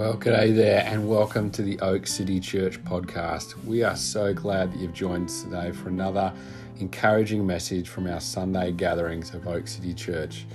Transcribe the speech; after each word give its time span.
Well, 0.00 0.16
g'day 0.16 0.56
there, 0.56 0.82
and 0.86 1.06
welcome 1.06 1.50
to 1.50 1.60
the 1.60 1.78
Oak 1.80 2.06
City 2.06 2.40
Church 2.40 2.82
podcast. 2.84 3.62
We 3.66 3.82
are 3.82 3.96
so 3.96 4.32
glad 4.32 4.72
that 4.72 4.80
you've 4.80 4.94
joined 4.94 5.28
us 5.28 5.42
today 5.42 5.72
for 5.72 5.90
another 5.90 6.32
encouraging 6.78 7.46
message 7.46 7.86
from 7.86 8.06
our 8.06 8.18
Sunday 8.18 8.72
gatherings 8.72 9.34
of 9.34 9.46
Oak 9.46 9.68
City 9.68 9.92
Church. 9.92 10.46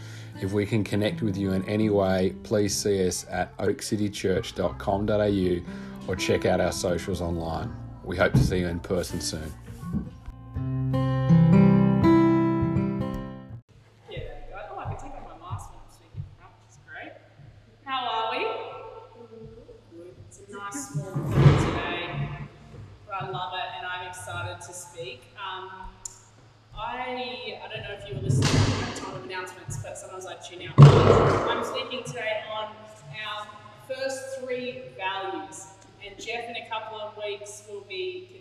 If 0.42 0.54
we 0.54 0.66
can 0.66 0.84
connect 0.84 1.22
with 1.22 1.38
you 1.38 1.52
in 1.52 1.64
any 1.70 1.92
way, 1.92 2.34
please 2.42 2.76
see 2.76 3.08
us 3.08 3.28
at 3.30 3.56
oakcitychurch.com.au 3.60 6.12
or 6.12 6.16
check 6.16 6.48
out 6.48 6.60
our 6.60 6.72
socials 6.72 7.22
online. 7.22 7.72
We 8.04 8.18
hope 8.18 8.34
to 8.34 8.40
see 8.40 8.62
you 8.62 8.68
in 8.68 8.80
person 8.80 9.22
soon. 9.22 9.54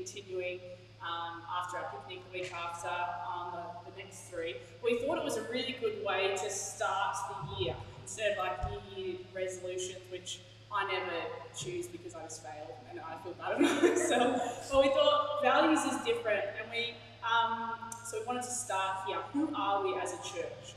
Continuing 0.05 0.61
um, 1.01 1.43
after 1.59 1.79
our 1.79 1.91
picnic 1.93 2.21
the 2.31 2.41
week 2.41 2.53
after 2.53 2.89
on 2.89 3.53
the, 3.53 3.91
the 3.91 4.03
next 4.03 4.29
three. 4.31 4.57
We 4.83 5.01
thought 5.01 5.19
it 5.19 5.25
was 5.25 5.37
a 5.37 5.43
really 5.51 5.77
good 5.81 6.05
way 6.05 6.37
to 6.37 6.51
start 6.51 7.17
the 7.31 7.65
year 7.65 7.75
instead 8.03 8.33
of 8.33 8.39
like 8.39 8.71
New 8.71 9.03
Year 9.03 9.17
resolutions, 9.35 10.01
which 10.11 10.41
I 10.73 10.85
never 10.93 11.17
choose 11.57 11.87
because 11.87 12.15
I 12.15 12.23
just 12.25 12.43
failed 12.43 12.77
and 12.91 13.01
I 13.01 13.17
feel 13.23 13.33
bad 13.33 13.61
about 13.61 13.83
myself. 13.91 14.69
But 14.71 14.83
we 14.83 14.89
thought 14.91 15.41
values 15.43 15.85
is 15.85 15.99
different, 16.05 16.45
and 16.61 16.71
we 16.71 16.95
um, 17.25 17.73
so 18.05 18.21
we 18.21 18.27
wanted 18.27 18.43
to 18.43 18.51
start 18.51 19.07
here. 19.07 19.19
Who 19.33 19.55
are 19.55 19.85
we 19.85 19.95
as 19.99 20.13
a 20.13 20.19
church? 20.19 20.75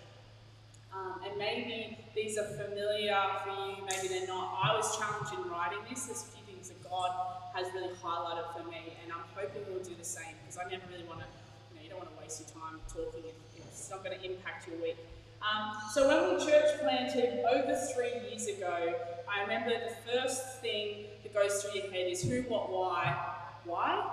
Um, 0.93 1.19
and 1.27 1.37
maybe 1.37 1.97
these 2.15 2.37
are 2.37 2.45
familiar 2.45 3.17
for 3.43 3.49
you, 3.49 3.75
maybe 3.85 4.07
they're 4.07 4.27
not. 4.27 4.57
I 4.63 4.75
was 4.75 4.97
challenged 4.97 5.33
in 5.33 5.51
writing 5.51 5.79
this. 5.89 6.05
There's 6.05 6.23
a 6.23 6.25
few 6.25 6.45
things 6.45 6.69
that 6.69 6.89
God 6.89 7.11
has 7.57 7.73
really 7.73 7.89
highlighted 8.03 8.45
for 8.53 8.63
me, 8.69 8.93
and 9.01 9.11
I'm 9.11 9.25
hoping 9.33 9.63
we'll 9.67 9.83
do 9.83 9.95
the 9.97 10.05
same 10.05 10.37
because 10.45 10.61
I 10.61 10.69
never 10.69 10.83
really 10.93 11.05
want 11.05 11.21
to, 11.21 11.25
you 11.73 11.75
know, 11.75 11.83
you 11.83 11.89
don't 11.89 11.97
want 11.97 12.13
to 12.13 12.21
waste 12.21 12.45
your 12.45 12.53
time 12.53 12.77
talking 12.87 13.25
if, 13.25 13.33
if 13.57 13.65
it's 13.65 13.89
not 13.89 14.05
going 14.05 14.17
to 14.17 14.23
impact 14.23 14.67
your 14.67 14.77
week. 14.77 14.97
Um, 15.41 15.73
so 15.91 16.07
when 16.07 16.37
we 16.37 16.45
church 16.45 16.79
planted 16.79 17.43
over 17.49 17.75
three 17.95 18.29
years 18.29 18.45
ago, 18.45 18.93
I 19.27 19.41
remember 19.41 19.71
the 19.71 20.11
first 20.11 20.61
thing 20.61 21.05
that 21.23 21.33
goes 21.33 21.63
through 21.63 21.81
your 21.81 21.91
head 21.91 22.05
is 22.05 22.21
who, 22.21 22.41
what, 22.43 22.71
why, 22.71 23.17
why, 23.65 24.05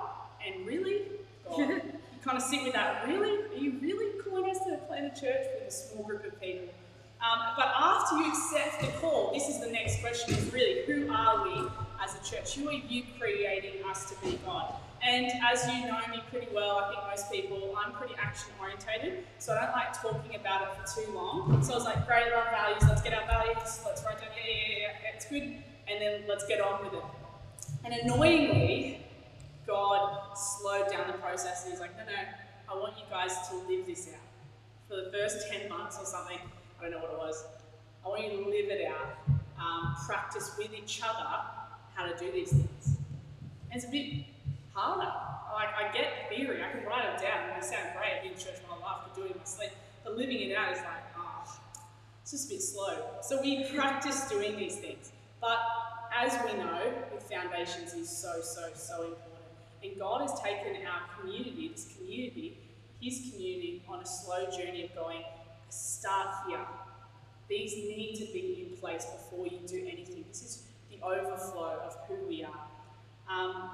and 0.47 0.67
really, 0.67 1.03
you 1.59 1.83
kind 2.25 2.39
of 2.39 2.43
sit 2.43 2.65
with 2.65 2.73
that. 2.73 3.07
Really, 3.07 3.45
are 3.53 3.61
you 3.61 3.79
really 3.83 4.23
calling 4.23 4.49
us 4.51 4.59
to 4.65 4.79
plant 4.89 5.13
a 5.17 5.21
church 5.21 5.45
with 5.55 5.69
a 5.69 5.71
small 5.71 6.05
group 6.05 6.25
of 6.25 6.41
people? 6.41 6.69
Um, 7.21 7.41
but 7.57 7.73
after 7.77 8.17
you 8.17 8.29
accept 8.29 8.81
the 8.81 8.87
call, 9.01 9.33
this 9.33 9.49
is 9.49 9.61
the 9.61 9.71
next 9.71 10.01
question: 10.01 10.35
is 10.35 10.53
really 10.53 10.85
who 10.87 11.13
are 11.13 11.45
we 11.45 11.54
church? 12.45 12.55
Who 12.57 12.69
are 12.69 12.73
you 12.73 13.03
creating 13.19 13.85
us 13.89 14.11
to 14.11 14.17
be, 14.25 14.39
God? 14.45 14.75
And 15.03 15.31
as 15.45 15.67
you 15.69 15.87
know 15.87 16.01
me 16.11 16.23
pretty 16.31 16.49
well, 16.55 16.79
I 16.79 16.89
think 16.89 17.01
most 17.11 17.31
people, 17.33 17.75
I'm 17.77 17.93
pretty 17.93 18.15
action 18.19 18.51
orientated, 18.61 19.25
so 19.39 19.53
I 19.53 19.67
don't 19.67 19.73
like 19.73 20.01
talking 20.01 20.35
about 20.35 20.63
it 20.63 20.69
for 20.89 21.03
too 21.03 21.13
long. 21.13 21.63
So 21.63 21.73
I 21.73 21.77
was 21.77 21.85
like, 21.85 22.07
great, 22.07 22.33
love 22.33 22.47
values, 22.51 22.83
let's 22.89 23.03
get 23.03 23.13
our 23.13 23.27
values, 23.27 23.81
let's 23.85 24.03
write 24.03 24.19
down, 24.19 24.31
yeah, 24.35 24.51
yeah, 24.51 24.67
yeah, 24.67 24.79
yeah, 25.03 25.15
it's 25.15 25.27
good, 25.27 25.43
and 25.43 26.01
then 26.01 26.23
let's 26.27 26.47
get 26.47 26.61
on 26.63 26.85
with 26.85 26.95
it. 26.95 27.05
And 27.85 27.93
annoyingly, 27.93 29.05
God 29.67 30.37
slowed 30.37 30.91
down 30.91 31.07
the 31.07 31.19
process 31.19 31.65
and 31.65 31.73
he's 31.73 31.81
like, 31.81 31.97
no, 31.99 32.05
no, 32.05 32.19
I 32.71 32.75
want 32.75 32.95
you 32.97 33.05
guys 33.11 33.49
to 33.51 33.57
live 33.69 33.87
this 33.87 34.09
out. 34.09 34.21
For 34.89 34.97
the 34.97 35.11
first 35.13 35.51
10 35.51 35.69
months 35.69 35.99
or 36.01 36.07
something, 36.07 36.39
I 36.81 36.83
don't 36.83 36.93
know 36.93 36.99
what 36.99 37.13
it 37.13 37.19
was, 37.19 37.45
I 38.07 38.09
want 38.09 38.23
you 38.23 38.43
to 38.43 38.49
live 38.49 38.71
it 38.71 38.87
out, 38.87 39.19
um, 39.59 39.95
practice 40.07 40.53
with 40.59 40.71
each 40.73 41.03
other 41.03 41.64
how 41.95 42.07
to 42.07 42.17
do 42.17 42.31
these 42.33 42.51
things. 42.51 42.99
And 43.71 43.77
it's 43.77 43.85
a 43.85 43.91
bit 43.91 44.25
harder. 44.73 45.13
Like, 45.55 45.69
I 45.75 45.93
get 45.93 46.29
theory, 46.29 46.63
I 46.63 46.71
can 46.71 46.85
write 46.85 47.07
it 47.15 47.23
down, 47.23 47.49
and 47.49 47.63
they 47.63 47.67
sound 47.67 47.91
great. 47.97 48.17
I've 48.17 48.23
been 48.23 48.33
church 48.33 48.61
my 48.69 48.77
life, 48.77 49.03
I 49.11 49.15
do 49.15 49.25
it 49.25 49.33
in 49.33 49.39
my 49.39 49.45
sleep. 49.45 49.71
But 50.03 50.17
living 50.17 50.41
it 50.41 50.57
out 50.57 50.73
is 50.73 50.79
like, 50.79 51.05
ah, 51.17 51.45
oh, 51.47 51.59
it's 52.23 52.33
just 52.33 52.47
a 52.51 52.55
bit 52.55 52.63
slow. 52.63 52.99
So 53.23 53.41
we 53.41 53.65
practice 53.75 54.29
doing 54.29 54.57
these 54.57 54.77
things. 54.77 55.13
But 55.41 55.59
as 56.17 56.33
we 56.45 56.59
know, 56.59 56.93
with 57.13 57.23
foundations 57.23 57.95
is 57.95 58.09
so, 58.09 58.41
so, 58.43 58.71
so 58.75 59.03
important. 59.03 59.25
And 59.83 59.99
God 59.99 60.23
has 60.23 60.41
taken 60.41 60.87
our 60.87 61.21
community, 61.21 61.71
this 61.73 61.89
community, 61.97 62.59
His 63.01 63.31
community, 63.31 63.83
on 63.89 64.01
a 64.01 64.07
slow 64.07 64.47
journey 64.51 64.85
of 64.85 64.95
going, 64.95 65.23
start 65.69 66.47
here. 66.49 66.61
These 67.49 67.75
need 67.75 68.15
to 68.17 68.33
be 68.33 68.69
in 68.71 68.77
place 68.79 69.05
before 69.05 69.47
you 69.47 69.59
do 69.67 69.81
anything. 69.81 70.25
This 70.29 70.43
is 70.43 70.63
the 70.95 71.07
overflow 71.07 71.81
of 71.85 71.97
who 72.09 72.27
we 72.29 72.45
are. 72.45 72.67
Um, 73.29 73.71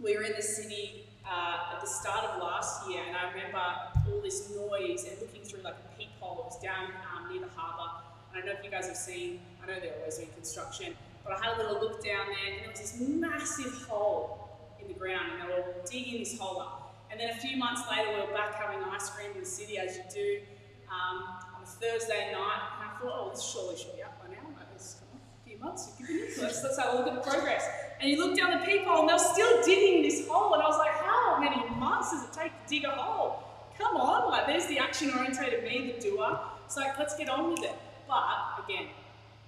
we 0.00 0.16
were 0.16 0.22
in 0.22 0.32
the 0.36 0.42
city 0.42 1.06
uh, 1.24 1.74
at 1.74 1.80
the 1.80 1.86
start 1.86 2.24
of 2.24 2.42
last 2.42 2.88
year, 2.88 3.00
and 3.06 3.16
I 3.16 3.30
remember 3.30 3.62
all 4.10 4.20
this 4.20 4.50
noise 4.50 5.04
and 5.04 5.18
looking 5.20 5.42
through 5.42 5.62
like 5.62 5.74
a 5.74 5.98
peephole. 5.98 6.40
It 6.40 6.44
was 6.46 6.62
down 6.62 6.90
um, 7.14 7.30
near 7.30 7.40
the 7.40 7.48
harbour. 7.54 8.02
I 8.32 8.36
don't 8.36 8.46
know 8.46 8.52
if 8.52 8.64
you 8.64 8.70
guys 8.70 8.86
have 8.86 8.96
seen, 8.96 9.40
I 9.62 9.66
know 9.66 9.74
they're 9.80 9.94
always 10.00 10.16
doing 10.16 10.30
construction, 10.34 10.94
but 11.22 11.34
I 11.34 11.44
had 11.44 11.56
a 11.56 11.62
little 11.62 11.80
look 11.80 12.04
down 12.04 12.26
there, 12.26 12.52
and 12.52 12.62
there 12.62 12.70
was 12.70 12.80
this 12.80 13.00
massive 13.00 13.72
hole 13.86 14.48
in 14.80 14.88
the 14.88 14.94
ground, 14.94 15.32
and 15.32 15.48
they 15.48 15.54
were 15.54 15.64
digging 15.88 16.18
this 16.18 16.38
hole 16.38 16.60
up. 16.60 16.80
And 17.10 17.20
then 17.20 17.30
a 17.30 17.36
few 17.36 17.56
months 17.56 17.82
later, 17.88 18.10
we 18.12 18.20
were 18.26 18.36
back 18.36 18.54
having 18.54 18.82
ice 18.82 19.08
cream 19.10 19.30
in 19.34 19.40
the 19.40 19.46
city, 19.46 19.78
as 19.78 19.96
you 19.96 20.02
do, 20.12 20.40
um, 20.90 21.22
on 21.56 21.62
a 21.62 21.66
Thursday 21.66 22.32
night. 22.32 22.60
And 22.74 22.90
I 22.90 22.98
thought, 22.98 23.14
oh, 23.14 23.30
this 23.30 23.42
surely 23.42 23.76
should 23.76 23.94
be 23.94 24.02
up 24.02 24.13
months. 25.64 25.92
Let's, 26.40 26.78
have 26.78 26.94
a 26.94 26.96
look 26.98 27.08
at 27.08 27.14
the 27.14 27.30
progress. 27.30 27.66
And 28.00 28.10
you 28.10 28.18
look 28.18 28.36
down 28.36 28.58
the 28.58 28.64
peephole, 28.66 29.00
and 29.00 29.08
they're 29.08 29.18
still 29.18 29.62
digging 29.64 30.02
this 30.02 30.28
hole. 30.28 30.52
And 30.54 30.62
I 30.62 30.68
was 30.68 30.78
like, 30.78 30.92
how 30.92 31.38
many 31.40 31.56
months 31.76 32.12
does 32.12 32.24
it 32.24 32.32
take 32.32 32.52
to 32.52 32.68
dig 32.68 32.84
a 32.84 32.90
hole? 32.90 33.42
Come 33.78 33.96
on, 33.96 34.30
like 34.30 34.46
there's 34.46 34.66
the 34.66 34.78
action-orientated 34.78 35.64
me, 35.64 35.92
the 35.92 36.00
doer. 36.00 36.38
It's 36.64 36.76
like, 36.76 36.98
let's 36.98 37.16
get 37.16 37.28
on 37.28 37.50
with 37.50 37.64
it. 37.64 37.74
But 38.06 38.22
again, 38.64 38.86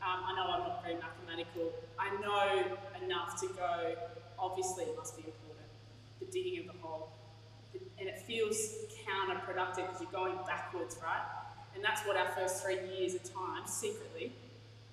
um, 0.03 0.25
I 0.27 0.35
know 0.35 0.51
I'm 0.51 0.61
not 0.61 0.83
very 0.83 0.97
mathematical. 0.97 1.73
I 1.99 2.11
know 2.21 2.77
enough 3.05 3.41
to 3.41 3.49
go, 3.49 3.95
obviously 4.39 4.85
it 4.85 4.97
must 4.97 5.17
be 5.17 5.25
important, 5.25 5.69
the 6.19 6.27
digging 6.27 6.59
of 6.61 6.67
the 6.75 6.81
hole. 6.83 7.11
And 7.99 8.09
it 8.09 8.19
feels 8.19 8.57
counterproductive 9.07 9.87
because 9.87 10.01
you're 10.01 10.11
going 10.11 10.39
backwards, 10.47 10.97
right? 11.03 11.23
And 11.75 11.85
that's 11.85 12.01
what 12.03 12.17
our 12.17 12.31
first 12.33 12.65
three 12.65 12.79
years 12.99 13.15
of 13.15 13.23
time, 13.23 13.67
secretly, 13.67 14.33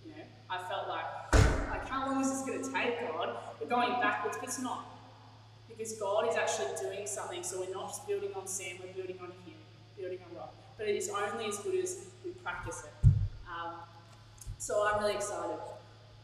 you 0.05 0.11
know, 0.11 0.23
I 0.49 0.57
felt 0.69 0.87
like, 0.87 1.05
like 1.69 1.87
how 1.89 2.07
long 2.07 2.21
is 2.21 2.29
this 2.31 2.41
going 2.41 2.63
to 2.63 2.71
take, 2.71 2.99
God? 3.07 3.37
We're 3.59 3.67
going 3.67 3.91
backwards, 4.01 4.37
but 4.37 4.49
it's 4.49 4.59
not. 4.59 4.85
Because 5.67 5.93
God 5.93 6.29
is 6.29 6.35
actually 6.35 6.67
doing 6.79 7.07
something, 7.07 7.43
so 7.43 7.59
we're 7.59 7.73
not 7.73 7.89
just 7.89 8.07
building 8.07 8.29
on 8.35 8.47
sand, 8.47 8.79
we're 8.81 8.93
building 8.93 9.17
on 9.21 9.31
Him, 9.45 9.57
building 9.97 10.19
on 10.29 10.37
rock. 10.37 10.53
But 10.77 10.87
it 10.87 10.95
is 10.95 11.09
only 11.09 11.45
as 11.45 11.57
good 11.59 11.75
as 11.75 12.05
we 12.23 12.31
practice 12.31 12.83
it. 12.83 13.07
Um, 13.47 13.73
so 14.57 14.87
I'm 14.87 15.01
really 15.01 15.15
excited. 15.15 15.57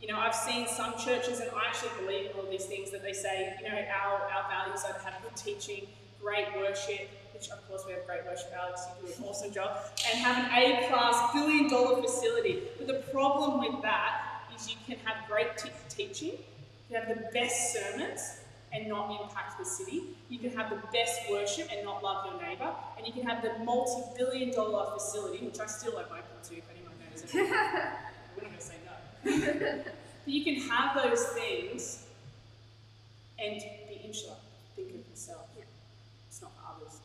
You 0.02 0.08
know, 0.08 0.20
I've 0.20 0.36
seen 0.36 0.68
some 0.68 0.94
churches, 0.98 1.40
and 1.40 1.50
I 1.52 1.68
actually 1.68 1.90
believe 2.00 2.32
in 2.32 2.32
all 2.38 2.50
these 2.50 2.66
things 2.66 2.92
that 2.92 3.04
they 3.04 3.14
say, 3.14 3.54
you 3.62 3.68
know, 3.68 3.76
our, 3.76 4.22
our 4.32 4.50
values 4.50 4.84
are 4.88 4.94
to 4.94 5.00
have 5.00 5.22
good 5.22 5.36
teaching, 5.36 5.88
great 6.22 6.48
worship, 6.56 7.10
which 7.40 7.50
of 7.52 7.66
course 7.70 7.84
we 7.88 7.94
have 7.94 8.06
great 8.06 8.26
worship, 8.26 8.52
Alex, 8.54 8.86
you 9.02 9.08
do 9.08 9.14
an 9.14 9.30
awesome 9.30 9.52
job, 9.52 9.78
and 10.12 10.20
have 10.20 10.44
an 10.44 10.52
A 10.52 10.88
class 10.90 11.32
billion 11.34 11.70
dollar 11.70 12.02
facility. 12.02 12.64
But 12.78 12.88
the 12.88 13.02
problem 13.14 13.60
with 13.60 13.82
that 13.82 14.44
is 14.54 14.70
you 14.70 14.76
can 14.86 14.98
have 15.06 15.28
great 15.28 15.48
teaching, 15.88 16.34
you 16.34 16.96
can 16.98 17.06
have 17.06 17.18
the 17.18 17.30
best 17.32 17.74
sermons, 17.74 18.42
and 18.74 18.88
not 18.88 19.10
impact 19.22 19.58
the 19.58 19.66
city. 19.66 20.04
You 20.30 20.40
can 20.40 20.52
have 20.52 20.70
the 20.70 20.82
best 20.94 21.22
worship 21.32 21.70
and 21.74 21.84
not 21.86 22.04
love 22.04 22.26
your 22.26 22.42
neighbour. 22.42 22.72
And 22.98 23.08
you 23.08 23.14
can 23.14 23.24
have 23.24 23.42
the 23.42 23.64
multi 23.64 24.04
billion 24.18 24.52
dollar 24.52 24.92
facility, 24.94 25.46
which 25.46 25.60
I 25.60 25.66
still 25.66 25.98
am 25.98 26.06
open 26.06 26.24
to 26.50 26.58
if 26.58 26.64
anyone 26.70 26.94
knows 27.00 27.24
it. 27.24 27.34
We're 27.34 28.44
not 28.44 28.52
going 28.52 28.54
to 28.56 28.62
say 28.62 28.76
no. 28.86 29.84
but 29.86 30.34
you 30.34 30.44
can 30.44 30.70
have 30.70 31.02
those 31.02 31.24
things 31.30 32.06
and 33.40 33.60
be 33.88 34.02
insular. 34.06 34.36
Think 34.76 34.90
of 34.90 35.10
yourself. 35.10 35.48
It's 36.28 36.42
not 36.42 36.52
for 36.52 36.76
others. 36.76 37.00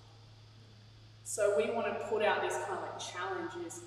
So 1.25 1.57
we 1.57 1.71
want 1.73 1.87
to 1.89 1.95
put 2.07 2.23
out 2.23 2.43
this 2.43 2.55
kind 2.55 2.79
of 2.79 2.83
like 2.83 2.99
challenges. 2.99 3.81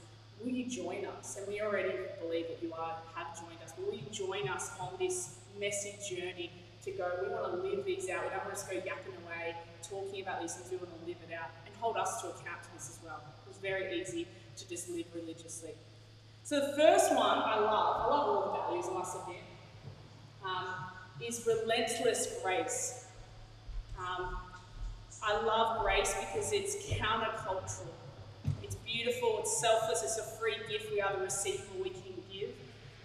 Will 0.44 0.52
you 0.52 0.66
join 0.70 1.06
us? 1.06 1.38
And 1.38 1.48
we 1.48 1.62
already 1.62 1.94
believe 2.20 2.48
that 2.48 2.62
you 2.62 2.74
are 2.74 2.96
have 3.16 3.36
joined 3.40 3.60
us. 3.64 3.74
Will 3.78 3.94
you 3.94 4.04
join 4.12 4.48
us 4.50 4.72
on 4.80 4.90
this 5.00 5.36
messy 5.60 5.96
journey 6.08 6.52
to 6.84 6.92
go? 6.92 7.10
We 7.24 7.30
want 7.30 7.52
to 7.54 7.58
live 7.70 7.86
these 7.86 8.10
out. 8.10 8.24
We 8.24 8.30
don't 8.30 8.46
want 8.46 8.50
to 8.50 8.56
just 8.56 8.70
go 8.70 8.76
yapping 8.76 9.14
away, 9.26 9.56
talking 9.84 10.22
about 10.22 10.42
these 10.42 10.54
things. 10.56 10.72
We 10.72 10.78
want 10.78 11.00
to 11.00 11.08
live 11.08 11.18
it 11.30 11.34
out 11.34 11.50
and 11.66 11.76
hold 11.80 11.98
us 11.98 12.22
to 12.22 12.28
account 12.30 12.64
to 12.64 12.74
this 12.74 12.90
as 12.90 13.00
well. 13.06 13.22
It's 13.50 13.60
very 13.60 14.00
easy 14.02 14.28
to 14.58 14.68
just 14.68 14.90
live 14.90 15.06
religiously. 15.16 15.72
So 16.44 16.60
the 16.60 16.74
first 16.78 17.12
one 17.14 17.40
I 17.40 17.60
love, 17.60 17.96
I 18.02 18.08
love 18.08 18.28
all 18.28 18.42
the 18.46 18.58
values, 18.58 18.86
I 18.90 18.94
must 18.94 19.18
admit. 19.22 19.42
um, 20.46 20.66
is 21.26 21.46
relentless 21.48 22.40
grace. 22.44 23.06
Um, 23.98 24.38
I 25.24 25.42
love 25.44 25.84
grace 25.84 26.14
because 26.20 26.54
it's 26.54 26.76
countercultural. 26.88 27.88
It's 28.64 28.76
beautiful, 28.76 29.40
it's 29.40 29.60
selfless, 29.60 30.04
it's 30.04 30.18
a 30.18 30.24
free 30.24 30.56
gift 30.70 30.92
we 30.92 31.02
are 31.02 31.16
the 31.16 31.24
receiver 31.24 31.64
we 31.82 31.90
can 31.90 32.14
give. 32.32 32.50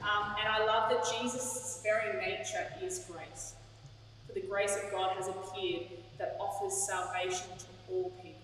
Um, 0.03 0.35
and 0.38 0.49
I 0.49 0.64
love 0.67 0.91
that 0.91 1.05
Jesus' 1.20 1.81
very 1.82 2.19
nature 2.20 2.67
is 2.82 3.05
grace. 3.11 3.55
For 4.26 4.32
the 4.35 4.41
grace 4.41 4.76
of 4.82 4.91
God 4.91 5.17
has 5.17 5.29
appeared 5.29 5.87
that 6.19 6.37
offers 6.41 6.75
salvation 6.75 7.47
to 7.59 7.67
all 7.91 8.11
people. 8.23 8.38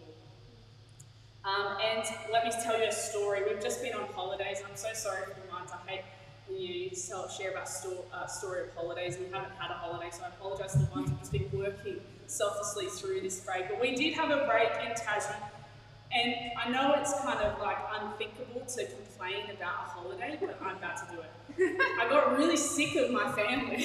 Um, 1.45 1.79
and 1.83 2.05
let 2.33 2.45
me 2.45 2.51
tell 2.63 2.79
you 2.79 2.89
a 2.89 2.93
story. 2.93 3.43
We've 3.49 3.63
just 3.63 3.83
been 3.83 3.95
on 3.95 4.07
holidays. 4.15 4.59
I'm 4.69 4.77
so 4.77 4.89
sorry 4.93 5.23
for 5.23 5.41
the 5.41 5.53
months. 5.53 5.73
I 5.73 5.91
hate 5.91 6.03
you 6.51 6.91
tell, 6.91 7.29
share 7.29 7.51
about 7.51 7.69
sto- 7.69 8.05
uh, 8.13 8.27
story 8.27 8.63
of 8.63 8.75
holidays 8.75 9.17
we 9.19 9.27
haven't 9.33 9.53
had 9.59 9.71
a 9.71 9.75
holiday, 9.75 10.09
so 10.11 10.25
I 10.25 10.29
apologise 10.29 10.73
to 10.73 10.79
the 10.79 10.87
ones 10.87 11.11
who've 11.11 11.19
just 11.19 11.33
been 11.33 11.49
working 11.53 12.01
selflessly 12.27 12.87
through 12.87 13.21
this 13.21 13.41
break. 13.41 13.69
But 13.69 13.81
we 13.81 13.95
did 13.95 14.15
have 14.15 14.31
a 14.31 14.47
break 14.47 14.71
in 14.85 14.93
Tassie, 14.93 15.35
and 16.13 16.35
I 16.59 16.71
know 16.71 16.95
it's 16.95 17.13
kind 17.21 17.41
of 17.41 17.61
like 17.61 17.79
unthinkable 18.01 18.63
to 18.67 18.87
complain 18.87 19.51
about 19.51 19.87
a 19.87 19.91
holiday, 19.91 20.39
but 20.41 20.59
I'm 20.63 20.77
about 20.77 20.97
to 20.97 21.15
do 21.15 21.21
it. 21.21 21.81
I 22.01 22.09
got 22.09 22.39
really 22.39 22.57
sick 22.57 22.97
of 22.97 23.11
my 23.11 23.31
family. 23.33 23.85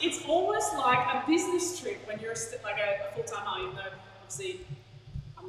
it's 0.00 0.24
almost 0.26 0.74
like 0.74 0.98
a 0.98 1.24
business 1.26 1.78
trip 1.78 1.98
when 2.06 2.18
you're 2.18 2.32
a 2.32 2.64
like 2.64 2.80
a, 2.80 3.08
a 3.08 3.14
full-time 3.14 3.62
even 3.62 3.76
though 3.76 3.82
obviously 4.20 4.60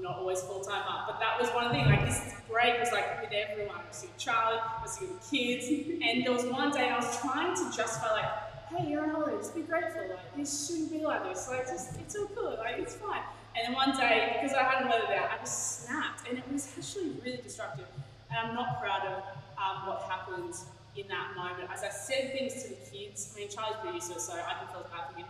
not 0.03 0.17
always 0.17 0.41
full-time 0.41 0.83
mom, 0.85 1.05
but 1.07 1.19
that 1.19 1.39
was 1.39 1.49
one 1.51 1.71
thing. 1.71 1.85
Like 1.85 2.05
this 2.05 2.33
break 2.49 2.79
was 2.79 2.91
like 2.91 3.21
with 3.21 3.31
everyone. 3.31 3.77
I 3.77 3.87
was 3.87 4.01
with 4.01 4.17
Charlie, 4.17 4.59
I 4.59 4.81
was 4.83 4.99
with 4.99 5.09
the 5.17 5.35
kids, 5.35 5.67
and 5.69 6.25
there 6.25 6.33
was 6.33 6.43
one 6.45 6.71
day 6.71 6.89
I 6.89 6.97
was 6.97 7.19
trying 7.21 7.55
to 7.55 7.75
justify 7.75 8.11
like, 8.11 8.31
hey, 8.69 8.91
you're 8.91 9.03
on 9.03 9.09
holiday, 9.09 9.37
just 9.37 9.55
be 9.55 9.61
grateful. 9.61 10.01
Like 10.01 10.35
this 10.35 10.67
shouldn't 10.67 10.91
be 10.91 10.99
like 10.99 11.23
this. 11.23 11.47
Like 11.49 11.65
just 11.67 11.97
it's 11.99 12.15
all 12.15 12.27
good. 12.35 12.59
Like 12.59 12.75
it's 12.79 12.95
fine. 12.95 13.23
And 13.55 13.67
then 13.67 13.73
one 13.73 13.95
day, 13.95 14.39
because 14.41 14.55
I 14.57 14.63
hadn't 14.63 14.87
it 14.87 15.17
out, 15.17 15.29
I 15.31 15.37
just 15.39 15.85
snapped, 15.85 16.27
and 16.27 16.37
it 16.37 16.43
was 16.51 16.67
actually 16.77 17.11
really 17.23 17.37
destructive. 17.41 17.85
And 18.29 18.39
I'm 18.39 18.55
not 18.55 18.81
proud 18.81 19.05
of 19.05 19.23
um, 19.57 19.87
what 19.87 20.01
happened 20.09 20.55
in 20.97 21.07
that 21.07 21.35
moment. 21.35 21.69
As 21.71 21.83
I 21.83 21.89
said 21.89 22.33
things 22.33 22.61
to 22.63 22.69
the 22.69 22.75
kids, 22.91 23.31
I 23.33 23.39
mean 23.39 23.49
Charlie's 23.49 23.77
pretty 23.81 23.97
it, 23.97 24.03
so 24.03 24.33
I 24.33 24.53
can 24.59 24.67
feel 24.73 24.85
bad 24.91 25.11
for 25.11 25.19
him. 25.19 25.27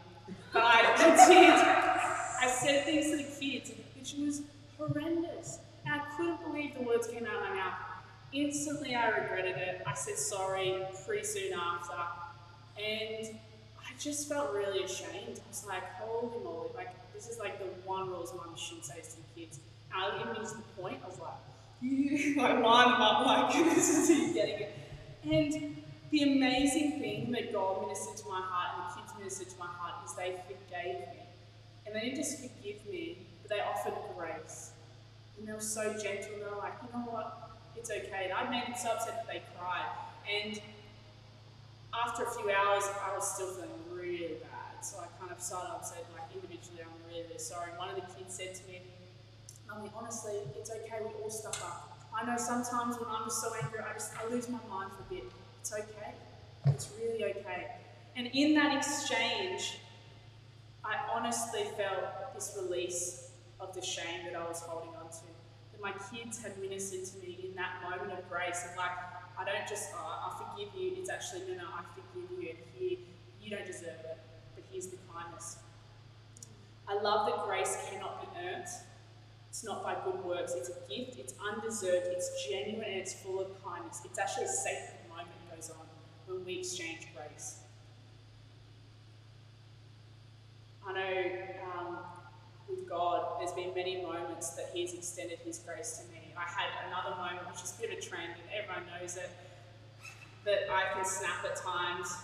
But 0.53 0.63
I, 0.63 0.93
I 0.95 1.27
did. 1.27 1.53
I 2.43 2.47
said 2.47 2.85
things 2.85 3.11
to 3.11 3.17
the 3.17 3.23
kids, 3.23 3.71
which 3.95 4.15
was 4.19 4.41
horrendous. 4.77 5.59
And 5.85 6.01
I 6.01 6.05
couldn't 6.15 6.43
believe 6.43 6.75
the 6.75 6.83
words 6.83 7.07
came 7.07 7.25
out 7.25 7.35
of 7.35 7.49
my 7.49 7.55
mouth. 7.55 7.73
Instantly, 8.31 8.95
I 8.95 9.09
regretted 9.09 9.57
it. 9.57 9.83
I 9.85 9.93
said 9.93 10.17
sorry 10.17 10.83
pretty 11.05 11.25
soon 11.25 11.53
after. 11.53 11.93
And 12.81 13.39
I 13.79 13.99
just 13.99 14.27
felt 14.27 14.53
really 14.53 14.83
ashamed. 14.83 15.39
I 15.39 15.47
was 15.49 15.65
like, 15.67 15.83
holy 15.99 16.43
moly, 16.43 16.69
like, 16.75 16.89
this 17.13 17.27
is 17.27 17.37
like 17.37 17.59
the 17.59 17.65
one 17.87 18.09
rule 18.09 18.27
mum 18.35 18.55
should 18.55 18.83
say 18.83 18.95
to 18.95 19.15
the 19.15 19.41
kids. 19.41 19.59
And 19.93 20.03
I 20.03 20.21
even 20.21 20.35
used 20.41 20.57
the 20.57 20.81
point, 20.81 20.99
I 21.03 21.07
was 21.07 21.19
like, 21.19 21.33
like, 22.37 22.63
wind 22.63 22.93
them 22.93 23.01
up, 23.01 23.25
like, 23.25 23.53
this 23.75 23.89
is 23.97 24.09
you 24.09 24.33
getting 24.33 24.61
it. 24.61 24.73
And 25.23 25.77
the 26.09 26.23
amazing 26.23 26.99
thing 26.99 27.31
that 27.31 27.53
God 27.53 27.87
ministered 27.87 28.17
to 28.17 28.29
my 28.29 28.41
heart 28.41 28.77
and 28.77 28.89
the 28.89 29.01
kids 29.01 29.19
ministered 29.19 29.49
to 29.53 29.59
my 29.59 29.67
heart 29.67 30.05
is 30.05 30.13
they 30.15 30.35
forgave 30.47 30.99
me. 30.99 31.23
And 31.85 31.95
they 31.95 32.01
didn't 32.01 32.15
just 32.15 32.39
forgive 32.39 32.85
me, 32.89 33.27
but 33.43 33.49
they 33.51 33.61
offered 33.61 33.93
grace. 34.17 34.71
And 35.37 35.47
they 35.47 35.53
were 35.53 35.59
so 35.59 35.93
gentle. 35.93 36.31
They 36.39 36.49
were 36.49 36.57
like, 36.57 36.73
you 36.81 36.89
know 36.97 37.05
what? 37.05 37.51
It's 37.75 37.91
okay. 37.91 38.31
And 38.31 38.33
I 38.33 38.49
made 38.49 38.65
them 38.65 38.75
so 38.79 38.91
upset 38.91 39.25
that 39.25 39.27
they 39.27 39.43
cried. 39.59 39.85
And 40.25 40.59
after 41.93 42.23
a 42.23 42.31
few 42.31 42.49
hours, 42.49 42.83
I 43.05 43.13
was 43.15 43.27
still 43.27 43.47
feeling 43.47 43.69
really 43.91 44.35
bad. 44.41 44.83
So 44.83 44.97
I 44.99 45.07
kind 45.19 45.31
of 45.31 45.41
started 45.41 45.69
up, 45.69 45.77
and 45.79 45.85
said, 45.85 46.03
like, 46.13 46.27
individually, 46.33 46.81
I'm 46.81 46.91
really, 47.07 47.23
really 47.27 47.39
sorry. 47.39 47.69
And 47.69 47.79
one 47.79 47.89
of 47.89 47.95
the 47.95 48.07
kids 48.15 48.33
said 48.35 48.55
to 48.55 48.63
me, 48.67 48.81
Mummy, 49.67 49.91
honestly, 49.95 50.33
it's 50.57 50.71
okay. 50.71 50.99
We 51.01 51.23
all 51.23 51.29
stuff 51.29 51.63
up. 51.63 51.97
I 52.15 52.25
know 52.25 52.37
sometimes 52.37 52.97
when 52.97 53.09
I'm 53.09 53.25
just 53.25 53.41
so 53.41 53.53
angry, 53.61 53.79
I 53.79 53.93
just 53.93 54.13
I 54.17 54.29
lose 54.29 54.47
my 54.49 54.59
mind 54.69 54.91
for 54.91 55.01
a 55.03 55.19
bit. 55.21 55.31
It's 55.61 55.73
okay. 55.73 56.13
It's 56.67 56.89
really 56.99 57.23
okay. 57.23 57.67
And 58.15 58.27
in 58.27 58.53
that 58.53 58.75
exchange, 58.77 59.79
I 60.85 60.95
honestly 61.13 61.63
felt 61.75 62.35
this 62.35 62.57
release 62.61 63.31
of 63.63 63.73
the 63.73 63.81
shame 63.81 64.25
that 64.25 64.35
I 64.35 64.47
was 64.47 64.61
holding 64.61 64.95
on 64.95 65.09
to. 65.09 65.27
That 65.71 65.81
my 65.81 65.93
kids 66.11 66.41
had 66.41 66.57
ministered 66.59 67.05
to 67.05 67.17
me 67.25 67.49
in 67.49 67.55
that 67.55 67.81
moment 67.81 68.11
of 68.17 68.29
grace 68.29 68.65
of 68.69 68.77
like, 68.77 68.91
I 69.37 69.45
don't 69.45 69.67
just, 69.67 69.89
oh, 69.95 69.99
I 69.99 70.29
forgive 70.37 70.73
you. 70.77 70.93
It's 70.97 71.09
actually, 71.09 71.41
no, 71.47 71.63
no, 71.63 71.67
I 71.73 71.83
forgive 71.95 72.29
you. 72.31 72.49
And 72.49 72.57
here, 72.75 72.97
you 73.41 73.49
don't 73.49 73.65
deserve 73.65 73.99
it, 74.03 74.17
but 74.55 74.63
here's 74.71 74.87
the 74.87 74.97
kindness. 75.11 75.57
I 76.87 76.99
love 76.99 77.27
that 77.27 77.45
grace 77.45 77.77
cannot 77.89 78.21
be 78.21 78.39
earned. 78.45 78.67
It's 79.49 79.63
not 79.63 79.83
by 79.83 79.95
good 80.03 80.23
works. 80.23 80.53
It's 80.55 80.69
a 80.69 80.73
gift. 80.89 81.19
It's 81.19 81.33
undeserved. 81.39 82.07
It's 82.09 82.47
genuine 82.47 82.85
and 82.85 82.95
it's 82.95 83.13
full 83.13 83.39
of 83.39 83.63
kindness. 83.63 84.01
It's 84.03 84.19
actually 84.19 84.45
a 84.45 84.47
sacred 84.47 85.07
moment 85.09 85.29
that 85.49 85.55
goes 85.55 85.69
on 85.69 85.85
when 86.27 86.43
we 86.43 86.59
exchange 86.59 87.07
grace. 87.15 87.59
I 90.85 90.93
know 90.93 91.31
um, 91.77 91.97
with 92.69 92.87
God, 92.89 93.39
there's 93.39 93.51
been 93.51 93.73
many 93.75 94.01
moments 94.01 94.51
that 94.51 94.71
He's 94.73 94.93
extended 94.93 95.39
His 95.45 95.59
grace 95.59 95.99
to 95.99 96.03
me. 96.13 96.33
I 96.37 96.49
had 96.49 96.69
another 96.87 97.15
moment, 97.15 97.47
which 97.51 97.63
is 97.63 97.73
a 97.77 97.81
bit 97.81 97.91
of 97.91 97.97
a 97.97 98.01
trend, 98.01 98.33
and 98.33 98.47
everyone 98.51 98.83
knows 98.89 99.17
it, 99.17 99.29
that 100.45 100.69
I 100.71 100.93
can 100.93 101.05
snap 101.05 101.45
at 101.45 101.55
times, 101.55 102.15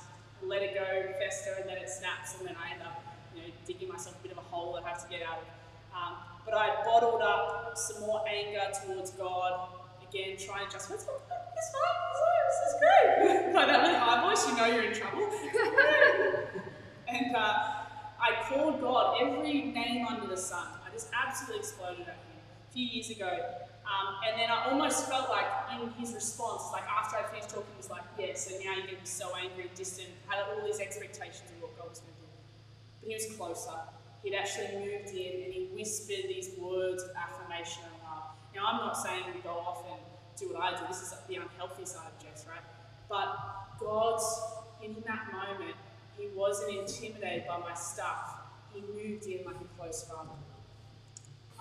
let 0.41 0.61
it 0.61 0.73
go, 0.73 1.13
fester, 1.19 1.55
and 1.59 1.69
then 1.69 1.77
it 1.77 1.89
snaps, 1.89 2.35
and 2.39 2.47
then 2.47 2.55
I 2.55 2.73
end 2.73 2.81
up, 2.81 3.03
you 3.35 3.41
know, 3.41 3.47
digging 3.65 3.87
myself 3.89 4.15
a 4.19 4.23
bit 4.23 4.31
of 4.31 4.37
a 4.37 4.47
hole 4.47 4.73
that 4.73 4.83
I 4.83 4.89
have 4.89 5.03
to 5.03 5.09
get 5.09 5.21
out 5.21 5.39
of. 5.39 5.47
Um, 5.95 6.17
but 6.45 6.53
I 6.53 6.83
bottled 6.83 7.21
up 7.21 7.77
some 7.77 8.01
more 8.01 8.23
anger 8.27 8.61
towards 8.83 9.11
God. 9.11 9.69
Again, 10.09 10.37
trying 10.37 10.65
to 10.65 10.73
just, 10.73 10.89
it's 10.89 11.05
fine, 11.05 11.15
it's 11.55 11.71
fine, 11.75 11.99
this 12.49 12.59
is 12.65 12.75
great. 12.79 13.53
like 13.53 13.67
that 13.67 13.81
really 13.81 13.99
high 13.99 14.21
voice, 14.27 14.47
you 14.47 14.57
know 14.57 14.65
you're 14.65 14.89
in 14.89 14.93
trouble. 14.93 15.29
and 17.07 17.35
uh, 17.35 17.78
I 18.29 18.43
called 18.43 18.81
God 18.81 19.17
every 19.21 19.63
name 19.63 20.05
under 20.05 20.27
the 20.27 20.37
sun. 20.37 20.67
I 20.85 20.91
just 20.91 21.09
absolutely 21.13 21.59
exploded 21.59 22.01
at 22.01 22.21
him 22.29 22.37
a 22.69 22.73
few 22.73 22.85
years 22.85 23.09
ago. 23.09 23.29
Um, 23.89 24.21
and 24.27 24.39
then 24.39 24.51
I 24.51 24.69
almost 24.69 25.09
felt 25.09 25.29
like 25.29 25.47
in 25.73 25.89
his 25.97 26.13
response, 26.13 26.69
like 26.71 26.83
after 26.85 27.17
I 27.17 27.23
finished 27.23 27.49
talking, 27.49 27.65
he 27.73 27.77
was 27.77 27.89
like, 27.89 28.03
yeah, 28.19 28.35
so 28.35 28.53
now 28.63 28.75
you're 28.77 28.85
be 28.85 28.97
so 29.03 29.33
angry, 29.35 29.71
distant, 29.73 30.09
had 30.27 30.45
all 30.45 30.63
these 30.63 30.79
expectations 30.79 31.49
of 31.49 31.61
what 31.63 31.75
God 31.77 31.89
was 31.89 31.99
going 31.99 32.13
to 32.13 32.21
do. 32.21 32.27
But 33.01 33.07
he 33.09 33.15
was 33.15 33.25
closer. 33.35 33.79
He'd 34.21 34.35
actually 34.35 34.77
moved 34.77 35.09
in 35.09 35.43
and 35.43 35.53
he 35.53 35.69
whispered 35.73 36.29
these 36.29 36.51
words 36.59 37.01
of 37.01 37.09
affirmation 37.17 37.81
and 37.89 37.97
love. 38.05 38.37
Now, 38.53 38.67
I'm 38.67 38.77
not 38.77 38.93
saying 38.97 39.23
go 39.43 39.57
off 39.57 39.85
and 39.89 39.99
do 40.37 40.53
what 40.53 40.61
I 40.61 40.77
do. 40.77 40.85
This 40.87 41.01
is 41.01 41.13
the 41.27 41.35
unhealthy 41.35 41.85
side 41.85 42.11
of 42.13 42.23
Jess, 42.23 42.45
right? 42.47 42.61
But 43.09 43.79
God's, 43.79 44.27
in 44.83 45.01
that 45.07 45.31
moment, 45.33 45.75
he 46.19 46.27
wasn't 46.35 46.77
intimidated 46.77 47.47
by 47.47 47.57
my 47.57 47.73
stuff. 47.73 48.41
He 48.73 48.81
moved 48.81 49.25
in 49.25 49.45
like 49.45 49.55
a 49.55 49.81
close 49.81 50.03
father. 50.03 50.29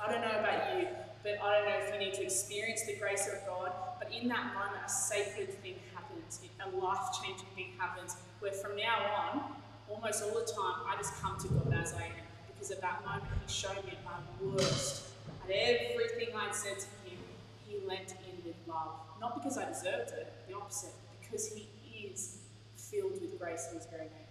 I 0.00 0.12
don't 0.12 0.21
know 0.21 0.38
about 0.38 0.79
you, 0.79 0.88
but 1.23 1.38
I 1.43 1.59
don't 1.59 1.69
know 1.69 1.77
if 1.79 1.93
you 1.93 1.99
need 1.99 2.15
to 2.15 2.23
experience 2.23 2.85
the 2.85 2.97
grace 2.97 3.27
of 3.29 3.47
God, 3.47 3.73
but 3.99 4.12
in 4.12 4.29
that 4.29 4.55
moment, 4.55 4.83
a 4.85 4.88
sacred 4.88 5.53
thing 5.62 5.75
happens, 5.95 6.41
a 6.65 6.77
life 6.77 7.21
changing 7.23 7.47
thing 7.55 7.73
happens, 7.79 8.17
where 8.41 8.53
from 8.53 8.77
now 8.77 8.99
on, 9.17 9.53
almost 9.88 10.23
all 10.23 10.35
the 10.35 10.47
time, 10.47 10.87
I 10.87 10.97
just 10.97 11.15
come 11.21 11.38
to 11.38 11.49
God 11.49 11.75
as 11.83 11.95
I 11.95 12.05
am. 12.05 12.12
Because 12.47 12.71
at 12.71 12.81
that 12.81 13.05
moment, 13.05 13.25
He 13.47 13.53
showed 13.53 13.85
me 13.85 13.93
my 14.05 14.19
worst. 14.45 15.07
And 15.45 15.53
everything 15.53 16.35
I'd 16.37 16.55
said 16.55 16.79
to 16.79 16.87
Him, 17.09 17.19
He 17.67 17.87
lent 17.87 18.15
in 18.29 18.45
with 18.45 18.57
love. 18.67 18.95
Not 19.21 19.43
because 19.43 19.59
I 19.59 19.67
deserved 19.67 20.11
it, 20.11 20.33
the 20.49 20.55
opposite, 20.55 20.95
because 21.21 21.49
He 21.53 21.69
is 22.12 22.38
filled 22.77 23.21
with 23.21 23.38
grace 23.38 23.69
in 23.71 23.79
His 23.79 23.87
very 23.87 24.05
nature. 24.05 24.27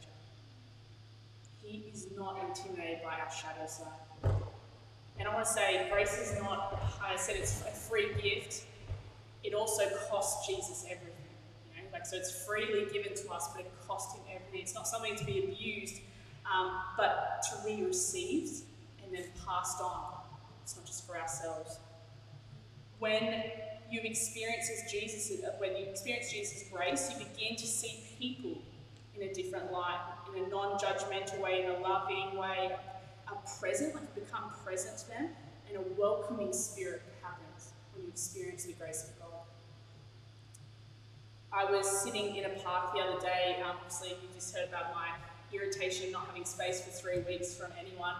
He 1.67 1.83
is 1.91 2.07
not 2.15 2.41
intimidated 2.47 2.99
by 3.03 3.15
our 3.19 3.29
shadow 3.29 3.67
side. 3.67 4.31
And 5.19 5.27
I 5.27 5.33
want 5.33 5.45
to 5.45 5.51
say, 5.51 5.89
grace 5.91 6.17
is 6.17 6.39
not, 6.39 6.81
I 7.03 7.17
said 7.17 7.35
it's 7.35 7.61
a 7.61 7.71
free 7.71 8.13
gift. 8.23 8.63
It 9.43 9.53
also 9.53 9.83
costs 10.09 10.47
Jesus 10.47 10.85
everything. 10.85 11.11
You 11.75 11.83
know? 11.83 11.89
Like, 11.91 12.05
so 12.05 12.15
it's 12.15 12.45
freely 12.45 12.85
given 12.93 13.13
to 13.15 13.31
us, 13.31 13.49
but 13.53 13.65
it 13.65 13.71
cost 13.85 14.15
him 14.15 14.23
everything. 14.33 14.61
It's 14.61 14.75
not 14.75 14.87
something 14.87 15.17
to 15.17 15.25
be 15.25 15.43
abused, 15.43 15.99
um, 16.45 16.71
but 16.95 17.43
to 17.49 17.67
be 17.67 17.83
received 17.83 18.63
and 19.03 19.13
then 19.13 19.25
passed 19.45 19.81
on. 19.81 20.21
It's 20.63 20.77
not 20.77 20.85
just 20.85 21.05
for 21.05 21.19
ourselves. 21.19 21.79
When 22.99 23.43
you 23.91 23.99
experience 24.05 24.69
Jesus, 24.89 25.37
when 25.57 25.75
you 25.75 25.85
experience 25.87 26.31
Jesus' 26.31 26.63
grace, 26.71 27.11
you 27.11 27.25
begin 27.25 27.57
to 27.57 27.67
see 27.67 28.03
people 28.17 28.61
in 29.19 29.29
a 29.29 29.33
different 29.33 29.71
light, 29.71 29.99
in 30.35 30.43
a 30.43 30.47
non-judgmental 30.47 31.39
way, 31.39 31.63
in 31.63 31.71
a 31.71 31.79
loving 31.79 32.37
way, 32.37 32.75
are 33.27 33.37
present, 33.59 33.93
like 33.95 34.15
become 34.15 34.51
present 34.63 34.97
to 34.99 35.07
them, 35.09 35.29
and 35.67 35.77
a 35.77 35.99
welcoming 35.99 36.53
spirit 36.53 37.01
happens 37.21 37.73
when 37.93 38.05
you 38.05 38.09
experience 38.09 38.65
the 38.65 38.73
grace 38.73 39.03
of 39.03 39.19
God. 39.19 39.27
I 41.51 41.65
was 41.65 41.87
sitting 41.89 42.35
in 42.35 42.45
a 42.45 42.49
park 42.49 42.93
the 42.93 42.99
other 42.99 43.19
day. 43.19 43.57
Um, 43.63 43.77
obviously, 43.77 44.09
you 44.09 44.27
just 44.35 44.55
heard 44.55 44.67
about 44.67 44.93
my 44.93 45.07
irritation 45.53 46.11
not 46.11 46.27
having 46.27 46.45
space 46.45 46.81
for 46.81 46.91
three 46.91 47.19
weeks 47.21 47.55
from 47.55 47.71
anyone. 47.79 48.13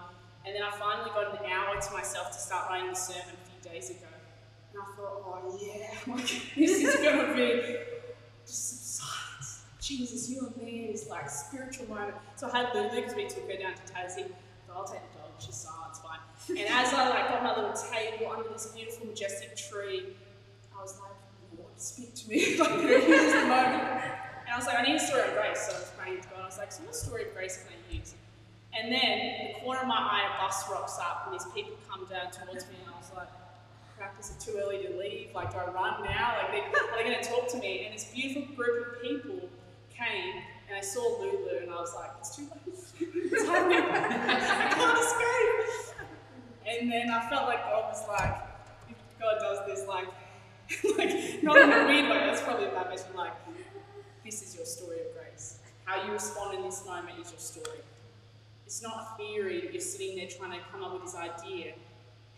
And 0.46 0.56
then 0.56 0.64
I 0.64 0.72
finally 0.72 1.10
got 1.10 1.40
an 1.40 1.52
hour 1.52 1.80
to 1.80 1.94
myself 1.94 2.32
to 2.32 2.38
start 2.38 2.70
writing 2.70 2.90
the 2.90 2.96
sermon 2.96 3.24
a 3.28 3.62
few 3.62 3.72
days 3.72 3.90
ago. 3.90 4.08
And 4.74 4.82
I 4.82 4.86
thought, 4.96 5.24
oh 5.26 5.60
yeah, 5.62 6.16
this 6.56 6.84
is 6.84 6.96
going 6.96 7.28
to 7.28 7.36
be. 7.36 7.97
Jesus, 9.88 10.30
you 10.30 10.52
is 10.62 11.08
like 11.08 11.30
spiritual 11.30 11.88
moment. 11.88 12.16
So 12.36 12.50
I 12.52 12.58
had 12.58 12.76
Lulu 12.76 12.90
because 12.94 13.16
we 13.16 13.26
took 13.26 13.50
her 13.50 13.58
down 13.58 13.74
to 13.74 13.94
Tassie. 13.94 14.30
I'll 14.70 14.84
take 14.84 15.00
the 15.14 15.20
dog, 15.20 15.32
she's 15.40 15.56
silent, 15.56 15.92
it's 15.92 16.00
fine. 16.00 16.20
And 16.50 16.68
as 16.68 16.94
I 16.94 17.08
like 17.10 17.30
got 17.30 17.42
my 17.42 17.56
little 17.56 17.72
table 17.72 18.30
under 18.30 18.50
this 18.50 18.68
beautiful, 18.76 19.08
majestic 19.08 19.56
tree, 19.56 20.14
I 20.78 20.82
was 20.82 21.00
like, 21.00 21.16
Lord, 21.58 21.72
speak 21.78 22.14
to 22.16 22.30
me. 22.30 22.58
like, 22.60 22.80
here's 22.82 23.34
the 23.34 23.48
moment. 23.48 24.04
And 24.44 24.52
I 24.54 24.58
was 24.58 24.68
like, 24.68 24.78
I 24.78 24.84
need 24.84 24.96
a 24.96 25.00
story 25.00 25.22
of 25.22 25.34
grace. 25.34 25.68
So 25.68 25.76
I 25.76 25.80
was 25.80 25.92
praying 25.98 26.22
to 26.22 26.28
God. 26.28 26.42
I 26.42 26.46
was 26.46 26.58
like, 26.58 26.72
so 26.72 26.84
what 26.84 26.96
story 26.96 27.24
of 27.30 27.34
grace 27.34 27.64
can 27.64 27.72
I 27.72 27.96
use? 27.96 28.14
And 28.78 28.92
then 28.92 29.20
in 29.20 29.48
the 29.54 29.60
corner 29.62 29.82
of 29.82 29.88
my 29.88 29.96
eye, 29.96 30.36
a 30.36 30.44
bus 30.44 30.66
rocks 30.70 31.00
up, 31.00 31.24
and 31.26 31.34
these 31.34 31.48
people 31.56 31.74
come 31.90 32.06
down 32.06 32.30
towards 32.30 32.68
me, 32.68 32.76
and 32.84 32.94
I 32.94 32.98
was 33.00 33.10
like, 33.16 33.30
crap, 33.96 34.20
is 34.20 34.32
it 34.36 34.40
too 34.40 34.60
early 34.60 34.84
to 34.86 35.00
leave? 35.00 35.30
Like, 35.34 35.52
do 35.52 35.58
I 35.58 35.72
run 35.72 36.04
now? 36.04 36.44
Like, 36.44 36.52
they, 36.52 36.60
are 36.60 36.98
they 36.98 37.10
going 37.10 37.24
to 37.24 37.30
talk 37.30 37.48
to 37.52 37.58
me? 37.58 37.86
And 37.86 37.96
this 37.96 38.12
beautiful 38.14 38.54
group 38.54 38.96
of 38.96 39.02
people 39.02 39.50
came, 39.98 40.44
and 40.68 40.78
I 40.78 40.82
saw 40.82 41.20
Lulu, 41.20 41.60
and 41.62 41.72
I 41.72 41.76
was 41.76 41.94
like, 41.96 42.12
it's 42.20 42.36
too 42.36 42.44
late. 42.44 42.62
it's. 43.00 43.50
I 43.50 44.70
can't 44.74 45.00
escape. 45.00 45.58
And 46.68 46.92
then 46.92 47.10
I 47.10 47.30
felt 47.30 47.48
like 47.48 47.64
God 47.64 47.86
was 47.90 48.08
like, 48.08 48.36
if 48.90 48.98
God 49.20 49.36
does 49.40 49.66
this, 49.66 49.88
like, 49.88 50.08
like 50.98 51.44
not 51.44 51.58
in 51.58 51.72
a 51.72 51.88
weird 51.88 52.10
way, 52.10 52.20
that's 52.28 52.42
probably 52.42 52.66
a 52.66 52.72
bad 52.72 52.90
message, 52.90 53.08
like, 53.16 53.32
this 54.26 54.42
is 54.42 54.56
your 54.56 54.66
story 54.66 55.00
of 55.00 55.08
grace. 55.16 55.60
How 55.86 56.06
you 56.06 56.12
respond 56.12 56.58
in 56.58 56.64
this 56.64 56.86
moment 56.86 57.18
is 57.22 57.32
your 57.32 57.40
story. 57.40 57.80
It's 58.66 58.84
not 58.84 59.08
a 59.14 59.18
theory 59.18 59.62
that 59.62 59.72
you're 59.72 59.82
sitting 59.82 60.18
there 60.18 60.28
trying 60.28 60.52
to 60.52 60.60
come 60.70 60.84
up 60.84 60.92
with 60.92 61.04
this 61.04 61.16
idea. 61.16 61.74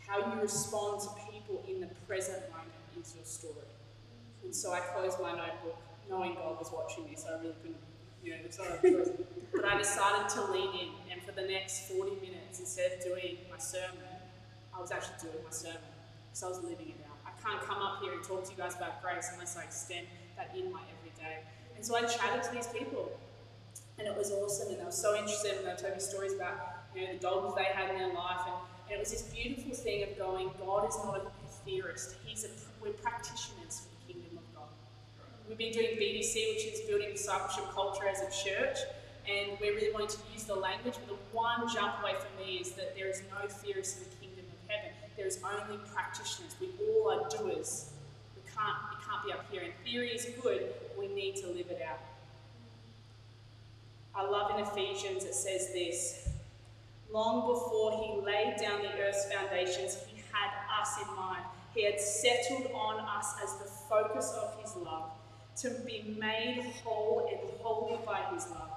How 0.05 0.19
you 0.19 0.39
respond 0.39 1.01
to 1.01 1.09
people 1.31 1.63
in 1.67 1.81
the 1.81 1.87
present 2.07 2.43
moment 2.51 2.69
is 3.01 3.15
your 3.15 3.25
story. 3.25 3.65
And 4.43 4.53
so 4.53 4.71
I 4.71 4.79
closed 4.79 5.19
my 5.19 5.31
notebook, 5.31 5.81
knowing 6.09 6.35
God 6.35 6.57
was 6.57 6.71
watching 6.73 7.05
me, 7.05 7.15
so 7.15 7.29
I 7.29 7.41
really 7.41 7.55
couldn't, 7.61 7.77
you 8.23 8.31
know. 8.31 9.15
But 9.53 9.65
I 9.65 9.77
decided 9.77 10.29
to 10.35 10.51
lean 10.51 10.73
in, 10.73 10.89
and 11.11 11.21
for 11.23 11.31
the 11.31 11.47
next 11.47 11.87
40 11.89 12.15
minutes, 12.21 12.59
instead 12.59 12.93
of 12.93 13.03
doing 13.03 13.37
my 13.49 13.57
sermon, 13.57 14.13
I 14.75 14.79
was 14.79 14.91
actually 14.91 15.29
doing 15.31 15.43
my 15.43 15.51
sermon 15.51 15.89
because 16.29 16.43
I 16.43 16.47
was 16.47 16.63
living 16.63 16.89
it 16.89 17.05
out. 17.09 17.17
I 17.25 17.31
can't 17.41 17.61
come 17.61 17.81
up 17.81 18.01
here 18.01 18.13
and 18.13 18.23
talk 18.23 18.45
to 18.45 18.51
you 18.51 18.57
guys 18.57 18.75
about 18.75 19.01
grace 19.01 19.29
unless 19.33 19.57
I 19.57 19.63
extend 19.63 20.07
that 20.37 20.51
in 20.55 20.71
my 20.71 20.81
everyday. 20.99 21.39
And 21.75 21.85
so 21.85 21.95
I 21.95 22.01
chatted 22.01 22.43
to 22.43 22.51
these 22.53 22.67
people 22.67 23.11
and 23.99 24.07
it 24.07 24.17
was 24.17 24.31
awesome. 24.31 24.69
And 24.69 24.79
they 24.79 24.85
were 24.85 24.91
so 24.91 25.15
interested, 25.15 25.57
and 25.57 25.67
they 25.67 25.75
told 25.75 25.93
me 25.93 25.99
stories 25.99 26.33
about 26.33 26.55
you 26.95 27.05
know 27.05 27.13
the 27.13 27.19
dogs 27.19 27.55
they 27.55 27.65
had 27.65 27.91
in 27.91 27.97
their 27.99 28.13
life, 28.13 28.41
and, 28.47 28.55
and 28.87 28.95
it 28.95 28.99
was 28.99 29.11
this 29.11 29.23
beautiful 29.23 29.75
thing 29.75 30.03
of 30.03 30.17
going, 30.17 30.49
God 30.57 30.87
is 30.87 30.95
not 31.03 31.17
a 31.17 31.47
theorist; 31.65 32.15
He's 32.25 32.45
a 32.45 32.49
we're 32.81 32.93
practitioners 32.93 33.83
for 33.83 33.89
the 34.07 34.13
kingdom 34.13 34.39
of 34.39 34.55
God. 34.55 34.71
We've 35.49 35.57
been 35.57 35.71
doing 35.73 35.97
BDC, 35.97 36.53
which 36.53 36.65
is 36.67 36.81
building 36.81 37.09
discipleship 37.11 37.63
culture 37.73 38.07
as 38.07 38.21
a 38.21 38.29
church, 38.29 38.77
and 39.27 39.57
we're 39.59 39.73
really 39.73 39.91
wanting 39.91 40.09
to 40.09 40.17
use 40.31 40.43
the 40.43 40.53
language. 40.53 40.93
But 40.93 41.07
the 41.07 41.35
one 41.35 41.67
jump 41.73 41.95
away 42.01 42.13
for 42.19 42.39
me 42.39 42.57
is 42.57 42.73
that 42.73 42.95
there 42.95 43.07
is 43.07 43.23
no 43.31 43.47
theorists 43.47 43.97
in 43.97 44.03
the 44.03 44.15
kingdom 44.17 44.45
of 44.45 44.69
heaven. 44.69 44.91
There 45.17 45.25
is 45.25 45.39
only 45.43 45.79
practitioners. 45.91 46.55
We 46.61 46.69
all 46.85 47.09
are 47.09 47.27
doers. 47.29 47.89
We 48.35 48.43
can't, 48.55 48.77
we 48.91 49.03
can't 49.03 49.25
be 49.25 49.31
up 49.33 49.43
here. 49.51 49.63
And 49.63 49.73
theory 49.83 50.09
is 50.09 50.27
good. 50.39 50.71
We 50.99 51.07
need 51.07 51.35
to 51.37 51.47
live 51.47 51.71
it 51.71 51.81
out. 51.81 51.97
I 54.15 54.29
love 54.29 54.51
in 54.51 54.63
Ephesians 54.63 55.23
it 55.23 55.33
says 55.33 55.73
this 55.73 56.29
Long 57.11 57.51
before 57.51 57.91
he 58.03 58.23
laid 58.23 58.57
down 58.61 58.83
the 58.83 58.93
earth's 59.01 59.25
foundations, 59.33 59.97
he 60.05 60.21
had 60.31 60.51
us 60.79 61.01
in 61.01 61.15
mind. 61.15 61.43
He 61.73 61.85
had 61.85 61.99
settled 61.99 62.69
on 62.71 62.99
us 62.99 63.33
as 63.43 63.55
the 63.55 63.65
focus 63.65 64.31
of 64.39 64.48
to 65.61 65.69
be 65.85 66.15
made 66.17 66.73
whole 66.83 67.27
and 67.29 67.39
holy 67.61 67.99
by 68.05 68.21
his 68.33 68.47
love. 68.47 68.69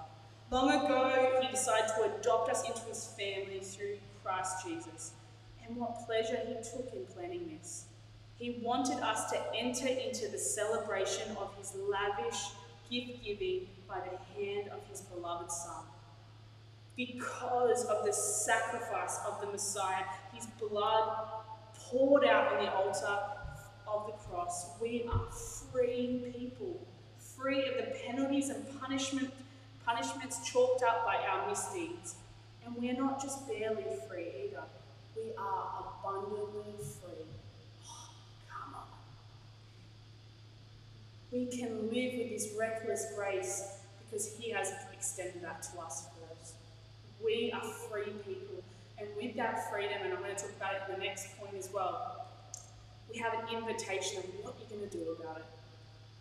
Long 0.50 0.68
ago, 0.70 1.40
he 1.40 1.48
decided 1.48 1.88
to 1.96 2.14
adopt 2.14 2.50
us 2.50 2.68
into 2.68 2.80
his 2.82 3.06
family 3.18 3.60
through 3.60 3.98
Christ 4.24 4.66
Jesus. 4.66 5.12
And 5.66 5.76
what 5.76 6.04
pleasure 6.06 6.38
he 6.46 6.54
took 6.54 6.92
in 6.92 7.06
planning 7.06 7.56
this. 7.56 7.84
He 8.36 8.58
wanted 8.62 8.98
us 8.98 9.30
to 9.30 9.38
enter 9.56 9.86
into 9.86 10.28
the 10.28 10.38
celebration 10.38 11.36
of 11.36 11.54
his 11.56 11.72
lavish 11.74 12.50
gift 12.90 13.24
giving 13.24 13.68
by 13.88 14.00
the 14.00 14.42
hand 14.42 14.68
of 14.68 14.80
his 14.90 15.02
beloved 15.02 15.50
Son. 15.50 15.84
Because 16.96 17.84
of 17.84 18.04
the 18.04 18.12
sacrifice 18.12 19.20
of 19.26 19.40
the 19.40 19.46
Messiah, 19.46 20.04
his 20.32 20.46
blood 20.60 21.16
poured 21.74 22.24
out 22.24 22.52
on 22.52 22.64
the 22.64 22.72
altar 22.72 23.18
of 23.92 24.06
the 24.06 24.12
cross, 24.12 24.70
we 24.80 25.04
are 25.12 25.26
free 25.70 26.22
people, 26.36 26.80
free 27.18 27.66
of 27.66 27.76
the 27.76 27.94
penalties 28.06 28.48
and 28.48 28.64
punishment, 28.80 29.32
punishments 29.84 30.48
chalked 30.50 30.82
up 30.82 31.04
by 31.04 31.16
our 31.16 31.48
misdeeds. 31.48 32.14
And 32.64 32.76
we 32.76 32.90
are 32.90 32.94
not 32.94 33.20
just 33.20 33.46
barely 33.48 33.84
free 34.08 34.28
either, 34.44 34.62
we 35.16 35.32
are 35.36 35.84
abundantly 36.00 36.74
free. 36.78 37.26
Oh, 37.86 38.08
come 38.48 38.74
on, 38.74 38.86
we 41.32 41.46
can 41.46 41.90
live 41.90 42.14
with 42.18 42.30
this 42.30 42.54
reckless 42.58 43.06
grace 43.16 43.78
because 44.04 44.34
He 44.36 44.50
has 44.50 44.72
extended 44.92 45.42
that 45.42 45.62
to 45.64 45.80
us 45.80 46.06
first. 46.06 46.54
We 47.24 47.52
are 47.52 47.62
free 47.62 48.12
people. 48.26 48.62
And 48.98 49.08
with 49.16 49.34
that 49.36 49.70
freedom, 49.70 49.98
and 50.04 50.12
I'm 50.12 50.20
going 50.20 50.36
to 50.36 50.40
talk 50.40 50.52
about 50.56 50.74
it 50.74 50.82
in 50.92 51.00
the 51.00 51.04
next 51.04 51.36
point 51.38 51.54
as 51.58 51.68
well, 51.72 52.21
we 53.12 53.18
have 53.18 53.34
an 53.34 53.54
invitation 53.54 54.18
of 54.18 54.24
what 54.42 54.54
you're 54.58 54.78
going 54.78 54.88
to 54.88 54.96
do 54.96 55.16
about 55.20 55.38
it. 55.38 55.44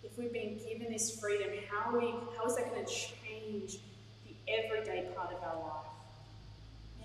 If 0.03 0.17
we've 0.17 0.33
been 0.33 0.57
given 0.57 0.91
this 0.91 1.19
freedom, 1.19 1.49
how, 1.69 1.97
we, 1.97 2.13
how 2.37 2.45
is 2.45 2.55
that 2.55 2.73
going 2.73 2.85
to 2.85 2.91
change 2.91 3.77
the 4.25 4.33
everyday 4.51 5.07
part 5.15 5.31
of 5.31 5.41
our 5.43 5.61
life? 5.61 5.87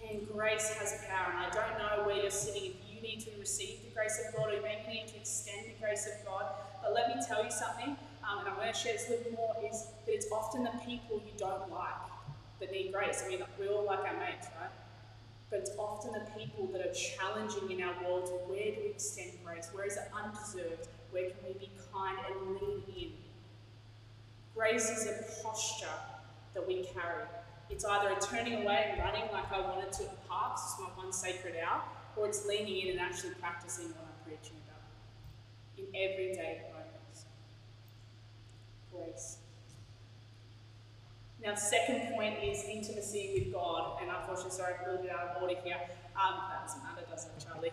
Man, 0.02 0.26
grace 0.32 0.68
has 0.74 1.04
power, 1.08 1.32
and 1.32 1.38
I 1.38 1.50
don't 1.50 1.78
know 1.78 2.06
where 2.06 2.16
you're 2.16 2.30
sitting. 2.30 2.72
If 2.72 2.94
you 2.94 3.00
need 3.00 3.20
to 3.20 3.30
receive 3.38 3.82
the 3.84 3.94
grace 3.94 4.20
of 4.26 4.34
God, 4.34 4.52
or 4.52 4.62
maybe 4.62 4.82
you 4.88 4.94
need 4.94 5.08
to 5.08 5.16
extend 5.16 5.66
the 5.66 5.80
grace 5.80 6.06
of 6.06 6.26
God, 6.26 6.46
but 6.82 6.92
let 6.92 7.14
me 7.14 7.22
tell 7.26 7.44
you 7.44 7.50
something, 7.50 7.96
um, 8.24 8.40
and 8.40 8.48
I'm 8.48 8.56
going 8.56 8.72
to 8.72 8.78
share 8.78 8.94
this 8.94 9.08
a 9.08 9.10
little 9.12 9.32
more, 9.32 9.54
is 9.70 9.86
that 10.04 10.12
it's 10.12 10.26
often 10.32 10.64
the 10.64 10.72
people 10.84 11.22
you 11.24 11.32
don't 11.38 11.70
like 11.70 11.94
that 12.60 12.72
need 12.72 12.92
grace. 12.92 13.22
I 13.24 13.28
mean, 13.28 13.42
we 13.60 13.68
all 13.68 13.84
like 13.84 14.00
our 14.00 14.18
mates, 14.18 14.48
right? 14.60 14.70
But 15.50 15.60
it's 15.60 15.70
often 15.78 16.12
the 16.12 16.26
people 16.38 16.66
that 16.72 16.80
are 16.80 16.92
challenging 16.92 17.70
in 17.70 17.82
our 17.82 17.94
world 18.02 18.26
to 18.26 18.32
where 18.50 18.74
do 18.74 18.80
we 18.82 18.90
extend 18.90 19.32
grace? 19.44 19.68
Where 19.72 19.86
is 19.86 19.96
it 19.96 20.10
undeserved? 20.12 20.88
Where 21.12 21.30
can 21.30 21.38
we 21.46 21.54
be 21.54 21.70
kind 21.92 22.18
and 22.28 22.56
lean 22.56 22.82
in? 22.96 23.12
Grace 24.54 24.90
is 24.90 25.06
a 25.06 25.42
posture 25.42 25.86
that 26.54 26.66
we 26.66 26.84
carry. 26.84 27.24
It's 27.70 27.84
either 27.84 28.10
a 28.10 28.20
turning 28.20 28.62
away 28.62 28.88
and 28.90 29.00
running 29.00 29.30
like 29.32 29.52
I 29.52 29.60
wanted 29.60 29.92
to 29.92 30.04
at 30.04 30.10
the 30.10 30.28
parks, 30.28 30.62
it's 30.72 30.80
my 30.80 30.86
one 31.02 31.12
sacred 31.12 31.54
hour, 31.64 31.82
or 32.16 32.26
it's 32.26 32.46
leaning 32.46 32.78
in 32.80 32.90
and 32.92 33.00
actually 33.00 33.34
practicing 33.34 33.86
what 33.88 34.06
I'm 34.06 34.24
preaching 34.24 34.56
about 34.66 34.82
in 35.78 35.84
everyday 35.94 36.62
moments. 36.72 37.26
grace. 38.92 39.38
Now, 41.46 41.54
the 41.54 41.60
second 41.60 42.12
point 42.12 42.42
is 42.42 42.64
intimacy 42.64 43.30
with 43.38 43.52
God, 43.52 44.00
and 44.02 44.10
unfortunately, 44.10 44.50
sorry, 44.50 44.74
a 44.82 44.90
little 44.90 45.04
bit 45.04 45.12
out 45.12 45.28
of 45.28 45.42
order 45.42 45.54
here. 45.62 45.76
Um, 46.16 46.40
that 46.50 46.66
doesn't 46.66 46.82
matter, 46.82 47.06
does 47.08 47.26
it, 47.26 47.38
Charlie? 47.38 47.70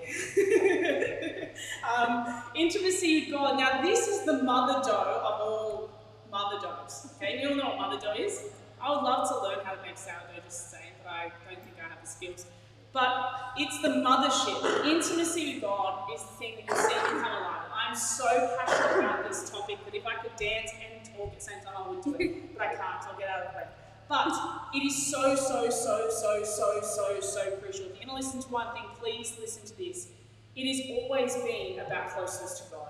um, 1.97 2.43
intimacy 2.53 3.21
with 3.21 3.31
God. 3.31 3.57
Now, 3.57 3.81
this 3.81 4.07
is 4.07 4.25
the 4.25 4.43
mother 4.43 4.79
dough 4.87 5.23
of 5.25 5.41
all 5.41 5.89
mother 6.29 6.61
doughs. 6.61 7.15
Okay, 7.17 7.41
you 7.41 7.49
all 7.49 7.55
know 7.55 7.69
what 7.69 7.89
mother 7.89 7.99
dough 7.99 8.13
is? 8.13 8.43
I 8.79 8.91
would 8.91 9.01
love 9.01 9.27
to 9.29 9.41
learn 9.41 9.65
how 9.65 9.73
to 9.73 9.81
make 9.81 9.97
sourdough, 9.97 10.43
just 10.45 10.69
saying, 10.69 10.93
but 11.03 11.11
I 11.11 11.31
don't 11.49 11.63
think 11.63 11.75
I 11.83 11.89
have 11.89 11.99
the 11.99 12.07
skills. 12.07 12.45
But 12.91 13.55
it's 13.57 13.81
the 13.81 13.87
mothership. 13.87 14.85
Intimacy 14.85 15.55
with 15.55 15.63
God 15.63 16.11
is 16.13 16.21
the 16.21 16.27
thing 16.37 16.53
that 16.57 16.77
you 16.77 16.83
see 16.83 16.93
come 16.93 17.25
alive. 17.25 17.72
I'm 17.93 17.99
so 17.99 18.57
passionate 18.57 19.05
about 19.05 19.29
this 19.29 19.51
topic 19.51 19.77
that 19.85 19.93
if 19.93 20.03
I 20.07 20.15
could 20.15 20.35
dance 20.35 20.71
and 20.71 21.05
talk 21.15 21.27
at 21.27 21.37
the 21.37 21.45
same 21.45 21.61
time, 21.63 21.75
I 21.77 21.87
would 21.87 22.03
do 22.03 22.15
it. 22.17 22.57
But 22.57 22.65
I 22.65 22.69
can't, 22.69 22.81
I'll 22.81 23.19
get 23.19 23.29
out 23.29 23.45
of 23.45 23.51
the 23.51 23.57
way. 23.57 23.67
But 24.09 24.33
it 24.73 24.83
is 24.83 25.11
so, 25.11 25.35
so, 25.35 25.69
so, 25.69 26.09
so, 26.09 26.43
so, 26.43 26.81
so, 26.81 27.19
so 27.21 27.51
crucial. 27.57 27.85
If 27.85 28.01
you're 28.01 28.09
going 28.09 28.09
to 28.09 28.15
listen 28.15 28.41
to 28.41 28.47
one 28.49 28.73
thing, 28.73 28.85
please 28.99 29.37
listen 29.39 29.67
to 29.67 29.77
this. 29.77 30.07
It 30.55 30.67
has 30.67 30.89
always 30.89 31.35
been 31.35 31.85
about 31.85 32.09
closeness 32.09 32.61
to 32.61 32.71
God. 32.71 32.89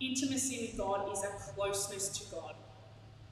Intimacy 0.00 0.66
with 0.66 0.76
God 0.76 1.10
is 1.10 1.24
a 1.24 1.28
closeness 1.54 2.10
to 2.18 2.34
God. 2.34 2.56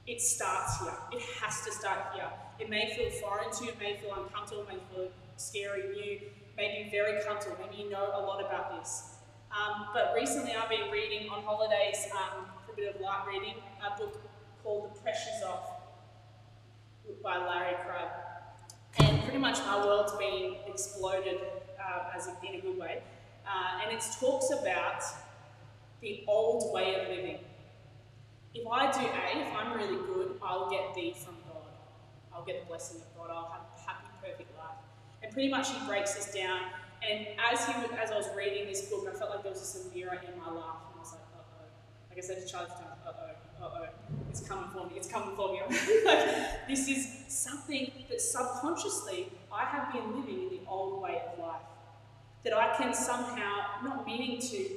It 0.07 0.21
starts 0.21 0.79
here. 0.79 0.93
It 1.11 1.21
has 1.39 1.61
to 1.65 1.71
start 1.71 2.15
here. 2.15 2.31
It 2.57 2.67
may 2.67 2.95
feel 2.95 3.11
foreign 3.21 3.51
to 3.51 3.65
you, 3.65 3.69
it 3.69 3.79
may 3.79 3.97
feel 3.97 4.15
uncomfortable, 4.23 4.63
it 4.63 4.69
may 4.69 4.95
feel 4.95 5.11
scary, 5.37 5.83
new, 5.93 6.19
maybe 6.57 6.89
very 6.89 7.21
comfortable, 7.23 7.57
maybe 7.61 7.83
you 7.83 7.91
know 7.91 8.09
a 8.15 8.21
lot 8.21 8.43
about 8.43 8.79
this. 8.79 9.14
Um, 9.55 9.87
but 9.93 10.13
recently 10.13 10.53
I've 10.53 10.69
been 10.69 10.91
reading 10.91 11.29
on 11.29 11.41
holidays 11.43 12.07
um, 12.11 12.45
for 12.65 12.73
a 12.73 12.75
bit 12.75 12.93
of 12.93 12.99
light 12.99 13.23
reading 13.25 13.55
a 13.85 13.97
book 13.97 14.19
called 14.61 14.93
The 14.93 14.99
Pressure's 14.99 15.43
Off 15.47 15.69
by 17.23 17.37
Larry 17.37 17.75
Crabb. 17.85 18.09
And 18.99 19.23
pretty 19.23 19.37
much 19.37 19.59
my 19.59 19.85
world's 19.85 20.11
been 20.13 20.55
exploded 20.67 21.39
uh, 21.79 22.15
as 22.15 22.27
in 22.27 22.55
a 22.55 22.61
good 22.61 22.77
way. 22.77 23.01
Uh, 23.47 23.81
and 23.83 23.95
it 23.95 24.03
talks 24.19 24.51
about 24.51 25.01
the 26.01 26.23
old 26.27 26.73
way 26.73 26.95
of 26.95 27.07
living. 27.07 27.39
If 28.53 28.67
I 28.67 28.91
do 28.91 28.99
A, 28.99 29.41
if 29.41 29.55
I'm 29.55 29.73
really 29.73 29.97
good, 30.05 30.37
I'll 30.43 30.69
get 30.69 30.93
B 30.93 31.15
from 31.17 31.35
God. 31.47 31.71
I'll 32.33 32.45
get 32.45 32.61
the 32.61 32.67
blessing 32.67 33.01
of 33.01 33.17
God. 33.17 33.33
I'll 33.33 33.51
have 33.51 33.61
a 33.77 33.89
happy, 33.89 34.07
perfect 34.21 34.57
life. 34.57 34.77
And 35.23 35.31
pretty 35.31 35.49
much 35.49 35.71
he 35.71 35.87
breaks 35.87 36.13
this 36.13 36.33
down. 36.33 36.59
And 37.07 37.27
as 37.51 37.65
he 37.65 37.73
as 37.97 38.11
I 38.11 38.17
was 38.17 38.29
reading 38.35 38.67
this 38.67 38.89
book, 38.89 39.07
I 39.09 39.17
felt 39.17 39.31
like 39.31 39.43
there 39.43 39.51
was 39.51 39.61
just 39.61 39.85
a 39.85 39.95
mirror 39.95 40.13
in 40.13 40.39
my 40.39 40.49
life, 40.49 40.81
and 40.89 40.95
I 40.95 40.99
was 40.99 41.11
like, 41.13 41.21
uh 41.35 41.41
oh. 41.41 41.65
Like 42.09 42.17
I 42.17 42.21
said 42.21 42.41
to 42.41 42.47
Charlie, 42.47 42.69
uh 42.69 43.11
oh, 43.61 43.63
uh 43.63 43.69
oh, 43.79 43.87
it's 44.29 44.41
coming 44.41 44.69
for 44.69 44.87
me, 44.87 44.93
it's 44.97 45.07
coming 45.07 45.35
for 45.35 45.53
me. 45.53 45.61
like, 46.05 46.67
this 46.67 46.87
is 46.87 47.07
something 47.27 47.91
that 48.09 48.21
subconsciously 48.21 49.31
I 49.51 49.65
have 49.65 49.93
been 49.93 50.19
living 50.19 50.43
in 50.43 50.49
the 50.49 50.61
old 50.67 51.01
way 51.01 51.21
of 51.31 51.39
life. 51.39 51.61
That 52.43 52.53
I 52.53 52.75
can 52.77 52.93
somehow, 52.93 53.81
not 53.83 54.05
meaning 54.05 54.39
to 54.39 54.69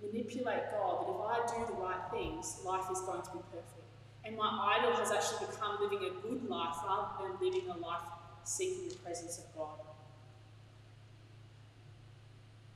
manipulate 0.00 0.70
God, 0.70 1.06
that 1.06 1.10
if 1.10 1.20
I 1.20 1.58
do 1.58 1.66
the 1.66 1.80
right 1.80 2.00
things, 2.12 2.60
life 2.64 2.84
is 2.92 3.00
going 3.00 3.22
to 3.22 3.30
be 3.32 3.38
perfect. 3.50 3.84
And 4.24 4.36
my 4.36 4.78
idol 4.78 4.92
has 4.96 5.10
actually 5.10 5.46
become 5.46 5.78
living 5.80 5.98
a 6.08 6.26
good 6.26 6.48
life 6.48 6.76
rather 6.86 7.08
than 7.20 7.32
living 7.40 7.68
a 7.68 7.76
life 7.76 8.00
seeking 8.44 8.88
the 8.88 8.96
presence 8.96 9.38
of 9.38 9.44
God. 9.56 9.78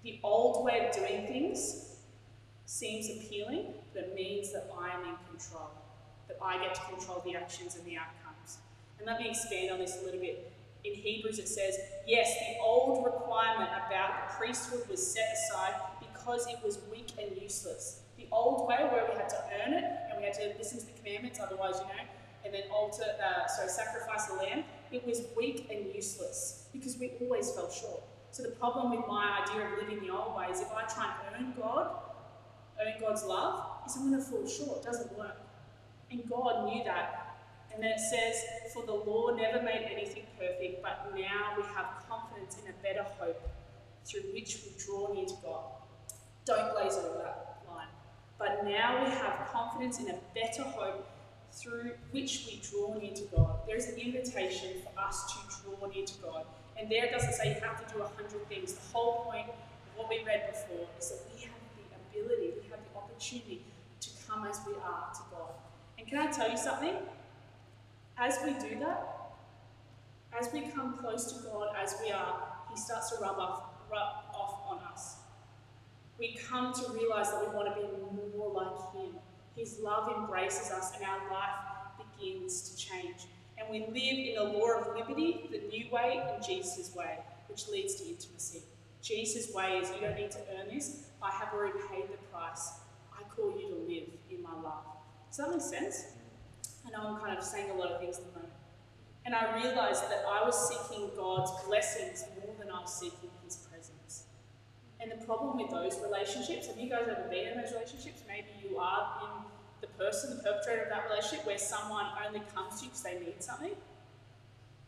The 0.04 0.20
old 0.22 0.64
way 0.64 0.86
of 0.86 0.94
doing 0.94 1.26
things 1.26 1.96
seems 2.66 3.08
appealing, 3.10 3.66
but 3.92 4.04
it 4.04 4.14
means 4.14 4.52
that 4.52 4.70
I 4.78 4.90
am 4.90 5.00
in 5.00 5.16
control, 5.28 5.70
that 6.28 6.36
I 6.42 6.62
get 6.62 6.74
to 6.74 6.80
control 6.82 7.22
the 7.24 7.34
actions 7.34 7.76
and 7.76 7.84
the 7.84 7.96
outcomes. 7.96 8.58
And 8.98 9.06
let 9.06 9.20
me 9.20 9.28
expand 9.30 9.72
on 9.72 9.78
this 9.78 10.00
a 10.00 10.04
little 10.04 10.20
bit. 10.20 10.52
In 10.84 10.94
Hebrews, 10.94 11.38
it 11.38 11.48
says, 11.48 11.78
Yes, 12.06 12.32
the 12.38 12.62
old 12.62 13.04
requirement 13.04 13.70
about 13.86 14.28
the 14.28 14.34
priesthood 14.36 14.88
was 14.88 15.04
set 15.04 15.34
aside 15.34 15.74
because 16.00 16.46
it 16.46 16.58
was 16.64 16.78
weak 16.90 17.12
and 17.20 17.40
useless. 17.40 18.02
The 18.16 18.26
old 18.30 18.68
way, 18.68 18.76
where 18.92 19.04
we 19.10 19.16
had 19.16 19.28
to 19.30 19.42
earn 19.64 19.74
it 19.74 19.84
and 20.10 20.18
we 20.18 20.24
had 20.24 20.34
to 20.34 20.52
listen 20.58 20.78
to 20.78 20.86
the 20.86 20.92
commandments, 20.92 21.40
otherwise, 21.40 21.76
you 21.76 21.86
know, 21.86 22.04
and 22.44 22.54
then 22.54 22.62
alter, 22.72 23.02
uh, 23.02 23.46
sorry, 23.46 23.68
sacrifice 23.68 24.28
a 24.30 24.34
lamb, 24.34 24.64
it 24.92 25.06
was 25.06 25.22
weak 25.36 25.68
and 25.70 25.94
useless 25.94 26.68
because 26.72 26.96
we 26.98 27.12
always 27.20 27.50
fell 27.50 27.70
short. 27.70 28.02
So 28.30 28.42
the 28.42 28.50
problem 28.50 28.90
with 28.96 29.06
my 29.08 29.42
idea 29.42 29.66
of 29.66 29.78
living 29.78 30.06
the 30.06 30.12
old 30.12 30.36
way 30.36 30.46
is 30.46 30.60
if 30.60 30.70
I 30.72 30.84
try 30.84 31.12
and 31.12 31.46
earn 31.46 31.54
God, 31.56 31.90
earn 32.80 32.94
God's 33.00 33.24
love, 33.24 33.64
is 33.86 33.96
I'm 33.96 34.10
going 34.10 34.22
to 34.22 34.30
fall 34.30 34.46
short. 34.46 34.78
It 34.78 34.84
doesn't 34.84 35.16
work. 35.18 35.40
And 36.10 36.28
God 36.28 36.66
knew 36.66 36.84
that. 36.84 37.36
And 37.72 37.82
then 37.82 37.92
it 37.92 38.00
says, 38.00 38.44
For 38.72 38.84
the 38.84 38.92
law 38.92 39.34
never 39.36 39.62
made 39.62 39.88
anything 39.90 40.24
perfect, 40.38 40.82
but 40.82 41.12
now 41.14 41.54
we 41.56 41.62
have 41.74 41.86
confidence 42.08 42.56
in 42.62 42.70
a 42.70 42.82
better 42.82 43.06
hope 43.18 43.40
through 44.04 44.22
which 44.32 44.62
we 44.64 44.72
draw 44.82 45.12
near 45.12 45.26
to 45.26 45.34
God. 45.42 45.64
Don't 46.44 46.74
glaze 46.74 46.94
over 46.94 47.18
that 47.18 47.62
line. 47.68 47.88
But 48.38 48.64
now 48.64 49.04
we 49.04 49.10
have 49.10 49.48
confidence 49.52 50.00
in 50.00 50.08
a 50.10 50.18
better 50.34 50.62
hope 50.62 51.06
through 51.52 51.92
which 52.10 52.46
we 52.46 52.60
draw 52.68 52.94
near 52.98 53.12
to 53.14 53.24
God. 53.34 53.60
There 53.66 53.76
is 53.76 53.88
an 53.88 53.98
invitation 53.98 54.82
for 54.82 55.00
us 55.00 55.32
to 55.32 55.62
draw 55.62 55.88
near 55.88 56.06
to 56.06 56.14
God. 56.22 56.46
And 56.78 56.90
there 56.90 57.04
it 57.04 57.10
doesn't 57.10 57.32
say 57.32 57.48
you 57.48 57.60
have 57.60 57.84
to 57.86 57.94
do 57.94 58.02
a 58.02 58.06
hundred 58.06 58.48
things. 58.48 58.74
The 58.74 58.92
whole 58.92 59.24
point 59.24 59.48
of 59.48 59.54
what 59.96 60.08
we 60.08 60.22
read 60.24 60.46
before 60.48 60.86
is 60.98 61.10
that 61.10 61.20
we 61.34 61.42
have 61.42 61.58
the 61.76 62.20
ability, 62.20 62.52
we 62.62 62.70
have 62.70 62.78
the 62.78 62.98
opportunity 62.98 63.62
to 64.00 64.10
come 64.28 64.46
as 64.46 64.60
we 64.66 64.74
are 64.74 65.10
to 65.12 65.20
God. 65.30 65.50
And 65.98 66.06
can 66.06 66.18
I 66.18 66.30
tell 66.30 66.48
you 66.48 66.56
something? 66.56 66.94
As 68.16 68.38
we 68.44 68.52
do 68.52 68.78
that, 68.80 69.18
as 70.38 70.52
we 70.52 70.62
come 70.62 70.98
close 70.98 71.32
to 71.32 71.42
God 71.48 71.74
as 71.80 71.96
we 72.02 72.12
are, 72.12 72.42
He 72.70 72.76
starts 72.76 73.10
to 73.10 73.22
rub 73.22 73.38
off, 73.38 73.62
rub 73.90 74.24
off 74.34 74.60
on 74.68 74.78
us. 74.92 75.16
We 76.18 76.34
come 76.34 76.72
to 76.74 76.92
realize 76.92 77.30
that 77.30 77.40
we 77.40 77.54
want 77.54 77.74
to 77.74 77.80
be 77.80 77.88
more 78.36 78.52
like 78.52 78.92
Him. 78.94 79.14
His 79.56 79.78
love 79.80 80.12
embraces 80.16 80.70
us, 80.70 80.92
and 80.94 81.04
our 81.04 81.30
life 81.30 82.06
begins 82.18 82.70
to 82.70 82.76
change. 82.76 83.26
And 83.58 83.68
we 83.68 83.80
live 83.80 84.18
in 84.18 84.34
the 84.36 84.58
law 84.58 84.78
of 84.78 84.96
liberty, 84.96 85.48
the 85.50 85.60
new 85.68 85.90
way, 85.90 86.22
and 86.32 86.44
Jesus' 86.44 86.94
way, 86.94 87.18
which 87.48 87.68
leads 87.68 87.96
to 87.96 88.08
intimacy. 88.08 88.62
Jesus' 89.02 89.52
way 89.52 89.78
is 89.78 89.90
you 89.90 90.00
don't 90.00 90.16
need 90.16 90.30
to 90.32 90.38
earn 90.58 90.72
this. 90.72 91.04
I 91.22 91.30
have 91.30 91.52
already 91.52 91.78
paid 91.90 92.04
the 92.04 92.18
price. 92.32 92.72
I 93.12 93.22
call 93.34 93.50
you 93.58 93.68
to 93.68 93.74
live 93.74 94.08
in 94.30 94.42
my 94.42 94.54
love. 94.54 94.84
Does 95.28 95.38
that 95.38 95.50
make 95.50 95.60
sense? 95.60 96.04
I 96.86 96.90
know 96.90 97.08
I'm 97.08 97.20
kind 97.20 97.36
of 97.36 97.44
saying 97.44 97.70
a 97.70 97.74
lot 97.74 97.90
of 97.90 98.00
things 98.00 98.18
at 98.18 98.24
the 98.24 98.32
moment. 98.32 98.52
And 99.26 99.34
I 99.34 99.62
realized 99.62 100.04
that 100.04 100.24
I 100.26 100.44
was 100.44 100.56
seeking 100.68 101.10
God's 101.16 101.50
blessings 101.66 102.24
more 102.40 102.54
than 102.58 102.70
I 102.70 102.80
was 102.80 102.94
seeking 102.94 103.30
His 103.44 103.56
presence. 103.56 104.24
And 105.00 105.10
the 105.10 105.24
problem 105.26 105.58
with 105.58 105.70
those 105.70 106.00
relationships, 106.02 106.66
have 106.66 106.78
you 106.78 106.88
guys 106.88 107.06
ever 107.10 107.28
been 107.28 107.48
in 107.48 107.60
those 107.60 107.72
relationships? 107.72 108.22
Maybe 108.26 108.48
you 108.62 108.78
are 108.78 109.20
in 109.22 109.44
the 109.80 109.86
person, 109.86 110.36
the 110.36 110.42
perpetrator 110.42 110.82
of 110.82 110.88
that 110.90 111.08
relationship, 111.08 111.46
where 111.46 111.58
someone 111.58 112.06
only 112.26 112.42
comes 112.54 112.80
to 112.80 112.84
you 112.84 112.90
because 112.90 113.02
they 113.02 113.18
need 113.18 113.42
something, 113.42 113.72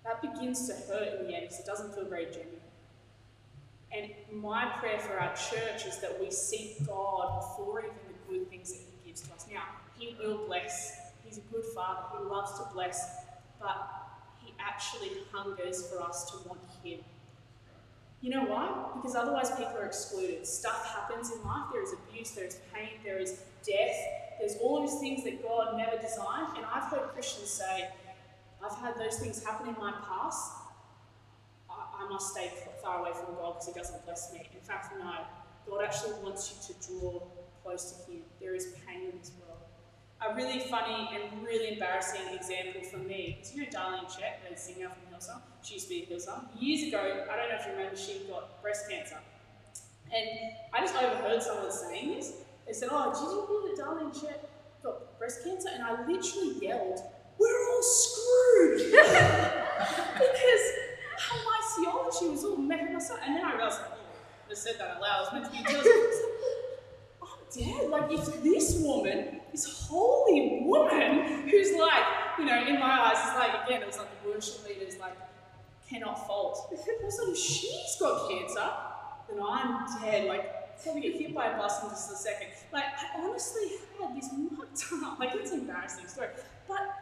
that 0.05 0.23
begins 0.23 0.67
to 0.67 0.75
hurt 0.75 1.21
in 1.21 1.27
the 1.27 1.35
end 1.35 1.43
because 1.43 1.61
it 1.61 1.67
doesn't 1.67 1.95
feel 1.95 2.07
very 2.07 2.27
genuine. 2.27 2.61
And 3.93 4.11
my 4.33 4.67
prayer 4.79 4.99
for 4.99 5.19
our 5.19 5.35
church 5.35 5.87
is 5.87 5.99
that 5.99 6.21
we 6.21 6.31
seek 6.31 6.87
God 6.87 7.41
before 7.41 7.81
even 7.81 7.95
the 8.07 8.33
good 8.33 8.49
things 8.49 8.73
that 8.73 8.79
He 8.79 9.09
gives 9.09 9.23
to 9.23 9.35
us. 9.35 9.47
Now, 9.53 9.65
He 9.99 10.17
will 10.19 10.47
bless. 10.47 10.97
He's 11.25 11.39
a 11.39 11.53
good 11.53 11.65
Father. 11.75 12.03
He 12.19 12.25
loves 12.25 12.59
to 12.59 12.67
bless, 12.73 13.17
but 13.61 13.91
He 14.45 14.55
actually 14.61 15.11
hungers 15.33 15.87
for 15.89 16.01
us 16.03 16.31
to 16.31 16.49
want 16.49 16.61
Him. 16.85 17.01
You 18.21 18.31
know 18.31 18.45
why? 18.45 18.71
Because 18.95 19.17
otherwise 19.17 19.51
people 19.51 19.79
are 19.79 19.87
excluded. 19.87 20.47
Stuff 20.47 20.95
happens 20.95 21.33
in 21.33 21.43
life. 21.43 21.65
There 21.73 21.83
is 21.83 21.93
abuse, 21.93 22.31
there 22.33 22.45
is 22.45 22.59
pain, 22.73 23.01
there 23.03 23.19
is 23.19 23.41
death, 23.67 23.97
there's 24.41 24.57
all 24.57 24.81
these 24.81 24.99
things 24.99 25.23
that 25.25 25.43
God 25.43 25.77
never 25.77 26.01
designed. 26.01 26.57
And 26.57 26.65
I've 26.65 26.91
heard 26.91 27.13
Christians 27.13 27.51
say, 27.51 27.91
I've 28.65 28.77
had 28.79 28.99
those 28.99 29.19
things 29.19 29.45
happen 29.45 29.69
in 29.69 29.75
my 29.79 29.93
past. 30.09 30.53
I, 31.69 32.05
I 32.05 32.09
must 32.09 32.33
stay 32.33 32.51
far 32.83 33.01
away 33.01 33.11
from 33.13 33.35
God 33.35 33.55
because 33.55 33.67
He 33.67 33.73
doesn't 33.73 34.05
bless 34.07 34.33
me. 34.33 34.49
In 34.53 34.61
fact, 34.61 34.95
no. 34.99 35.13
God 35.69 35.85
actually 35.85 36.15
wants 36.23 36.51
you 36.51 36.75
to 36.75 36.89
draw 36.89 37.23
close 37.63 37.93
to 37.93 38.11
Him. 38.11 38.23
There 38.41 38.55
is 38.55 38.75
pain 38.87 39.11
in 39.13 39.19
this 39.19 39.31
world. 39.39 39.59
A 40.23 40.35
really 40.35 40.61
funny 40.61 41.09
and 41.15 41.47
really 41.47 41.75
embarrassing 41.75 42.23
example 42.35 42.83
for 42.83 42.99
me 42.99 43.39
is 43.41 43.55
you 43.55 43.63
know 43.63 43.69
Darlene 43.69 44.05
Zschech, 44.05 44.51
the 44.51 44.57
singer 44.57 44.89
from 44.91 45.17
Hillsong? 45.17 45.41
She 45.63 45.75
used 45.75 45.89
to 45.89 45.95
be 45.95 46.03
a 46.03 46.15
Hillsong. 46.15 46.45
Years 46.59 46.89
ago, 46.89 47.27
I 47.31 47.37
don't 47.37 47.49
know 47.49 47.57
if 47.59 47.67
you 47.67 47.73
remember, 47.73 47.97
she 47.97 48.21
got 48.29 48.61
breast 48.61 48.91
cancer. 48.91 49.17
And 50.15 50.29
I 50.75 50.81
just 50.81 50.95
overheard 50.95 51.43
someone 51.43 51.71
saying 51.71 52.17
this. 52.17 52.33
They 52.71 52.75
said, 52.75 52.91
Oh, 52.93 53.11
did 53.11 53.21
you 53.21 53.67
hear 53.67 53.75
that 53.75 53.83
Darlene 53.83 54.15
Zschech 54.15 54.47
got 54.85 55.19
breast 55.19 55.43
cancer? 55.43 55.71
And 55.75 55.83
I 55.83 56.07
literally 56.07 56.55
yelled, 56.63 57.01
We're 57.37 57.69
all 57.69 57.83
screwed! 57.83 58.93
because 58.93 60.65
my 61.45 61.61
theology 61.77 62.29
was 62.29 62.45
all 62.45 62.57
messed 62.57 63.11
up. 63.11 63.19
And 63.27 63.35
then 63.35 63.45
I 63.45 63.57
realized, 63.57 63.81
oh, 63.89 63.97
I 64.49 64.55
said 64.55 64.77
that 64.79 64.89
out 64.89 65.01
loud. 65.01 65.19
I 65.19 65.21
was 65.21 65.33
meant 65.33 65.45
to 65.47 65.51
be 65.51 65.65
jealous. 65.65 66.23
I'm 67.21 67.29
oh, 67.29 67.39
dead. 67.53 67.91
Like, 67.91 68.13
if 68.13 68.41
this 68.45 68.79
woman, 68.79 69.41
this 69.51 69.89
holy 69.89 70.61
woman, 70.63 71.49
who's 71.49 71.77
like, 71.77 72.05
you 72.39 72.45
know, 72.45 72.67
in 72.69 72.79
my 72.79 73.01
eyes, 73.01 73.17
it's 73.17 73.37
like, 73.37 73.67
again, 73.67 73.83
it 73.83 73.87
was 73.89 73.99
like 73.99 74.23
the 74.23 74.31
worship 74.31 74.65
leaders, 74.65 74.97
like, 75.01 75.17
cannot 75.89 76.25
fault. 76.25 76.73
Also, 77.05 77.33
if 77.33 77.37
she's 77.37 77.97
got 77.99 78.31
cancer, 78.31 78.71
then 79.29 79.41
I'm 79.45 79.87
dead. 80.01 80.29
Like, 80.29 80.60
probably 80.83 81.03
get 81.03 81.21
hit 81.21 81.35
by 81.35 81.47
a 81.47 81.57
bus 81.57 81.83
in 81.83 81.91
just 81.91 82.13
a 82.13 82.17
second. 82.17 82.49
Like, 82.73 82.85
I 82.85 83.21
honestly 83.21 83.73
had 84.01 84.17
this 84.17 84.31
mucked 84.33 84.85
up. 85.05 85.19
Like, 85.19 85.35
it's 85.35 85.53
an 85.53 85.61
embarrassing 85.61 86.07
story. 86.09 86.29
But 86.69 86.95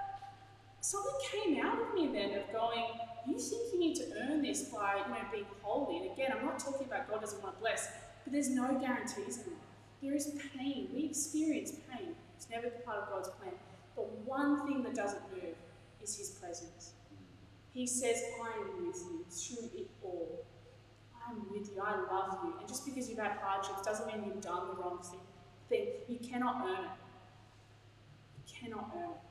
something 0.81 1.15
came 1.31 1.65
out 1.65 1.81
of 1.81 1.95
me 1.95 2.09
then 2.09 2.39
of 2.39 2.53
going, 2.53 2.85
you 3.27 3.39
think 3.39 3.73
you 3.73 3.79
need 3.79 3.97
to 3.97 4.05
earn 4.23 4.43
this 4.43 4.65
by, 4.65 5.03
you 5.07 5.13
know, 5.13 5.21
being 5.31 5.47
holy. 5.63 5.99
And 5.99 6.13
again, 6.13 6.33
I'm 6.37 6.45
not 6.45 6.59
talking 6.59 6.87
about 6.87 7.11
God 7.11 7.21
doesn't 7.21 7.43
want 7.43 7.57
to 7.57 7.61
bless, 7.61 7.89
but 8.25 8.33
there's 8.33 8.51
no 8.51 8.79
guarantees 8.79 9.39
in 9.39 9.53
life. 9.53 9.69
There 10.03 10.15
is 10.15 10.33
pain. 10.57 10.89
We 10.95 11.05
experience 11.05 11.73
pain. 11.93 12.15
It's 12.37 12.49
never 12.51 12.69
part 12.85 12.99
of 12.99 13.09
God's 13.11 13.29
plan. 13.31 13.53
But 13.97 14.09
one 14.25 14.67
thing 14.67 14.83
that 14.85 14.95
doesn't 14.95 15.23
move 15.33 15.57
is 16.03 16.17
His 16.17 16.31
presence. 16.31 16.93
He 17.73 17.87
says, 17.87 18.23
I 18.43 18.61
am 18.61 18.87
with 18.87 18.97
you 18.97 19.25
through 19.29 19.71
it 19.79 19.91
all. 20.03 20.45
I'm 21.29 21.51
with 21.51 21.71
you. 21.75 21.83
I 21.83 21.97
love 22.11 22.39
you. 22.45 22.55
And 22.59 22.69
just 22.69 22.87
because 22.87 23.09
you've 23.09 23.19
had 23.19 23.33
hardships 23.43 23.83
doesn't 23.83 24.07
mean 24.07 24.25
you've 24.27 24.41
done 24.41 24.69
the 24.69 24.83
wrong 24.83 25.01
thing. 25.69 25.87
You 26.09 26.19
cannot 26.19 26.65
earn 26.67 26.85
it. 26.85 26.91
You 28.39 28.55
cannot 28.61 28.91
earn 28.97 29.11
it. 29.11 29.29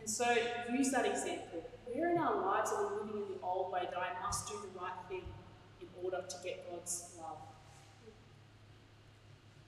And 0.00 0.08
so 0.08 0.24
use 0.72 0.90
that 0.90 1.06
example. 1.06 1.68
Where 1.84 2.10
in 2.10 2.18
our 2.18 2.40
lives 2.40 2.70
are 2.72 2.88
we 2.88 3.06
living 3.06 3.22
in 3.22 3.34
the 3.34 3.40
old 3.42 3.72
way 3.72 3.82
that 3.82 3.98
I 3.98 4.20
must 4.22 4.48
do 4.48 4.54
the 4.62 4.78
right 4.80 4.92
thing 5.08 5.24
in 5.80 5.88
order 6.02 6.24
to 6.26 6.36
get 6.42 6.70
God's 6.70 7.14
love? 7.18 7.38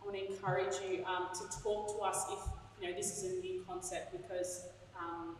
I 0.00 0.06
want 0.06 0.16
to 0.16 0.32
encourage 0.32 0.74
you 0.88 1.04
um, 1.04 1.28
to 1.34 1.62
talk 1.62 1.94
to 1.96 2.02
us 2.02 2.26
if 2.30 2.38
you 2.80 2.88
know 2.88 2.96
this 2.96 3.18
is 3.18 3.32
a 3.32 3.40
new 3.40 3.62
concept 3.68 4.12
because 4.12 4.64
um, 4.98 5.36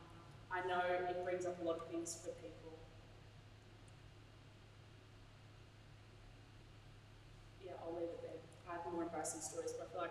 I 0.52 0.66
know 0.66 0.82
it 1.08 1.24
brings 1.24 1.46
up 1.46 1.60
a 1.62 1.64
lot 1.64 1.76
of 1.76 1.86
things 1.88 2.18
for 2.22 2.30
people. 2.30 2.76
Yeah, 7.64 7.72
I'll 7.84 7.94
leave 7.94 8.10
it 8.10 8.20
there. 8.22 8.40
I 8.68 8.72
have 8.72 8.92
more 8.92 9.04
embarrassing 9.20 9.42
stories, 9.42 9.72
but 9.76 9.86
I 9.86 9.92
feel 9.92 10.00
like 10.00 10.10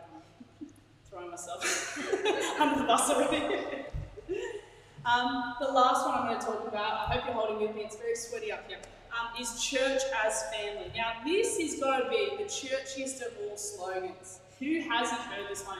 I'm 0.61 0.67
throwing 1.09 1.31
myself 1.31 2.59
under 2.59 2.81
the 2.81 2.85
bus 2.85 3.09
already. 3.09 3.43
um, 5.05 5.55
the 5.59 5.71
last 5.71 6.05
one 6.05 6.15
I'm 6.15 6.27
going 6.27 6.39
to 6.39 6.45
talk 6.45 6.67
about, 6.67 7.09
I 7.09 7.13
hope 7.13 7.25
you're 7.25 7.33
holding 7.33 7.59
with 7.59 7.75
me, 7.75 7.81
it's 7.81 7.95
very 7.95 8.15
sweaty 8.15 8.51
up 8.51 8.67
here, 8.67 8.77
um, 9.11 9.41
is 9.41 9.63
church 9.63 10.01
as 10.23 10.43
family. 10.53 10.91
Now, 10.95 11.13
this 11.25 11.57
is 11.57 11.79
going 11.79 12.03
to 12.03 12.09
be 12.09 12.37
the 12.37 12.43
churchiest 12.43 13.25
of 13.25 13.33
all 13.41 13.57
slogans. 13.57 14.41
Who 14.59 14.81
hasn't 14.81 15.21
heard 15.21 15.49
this 15.49 15.65
one 15.65 15.79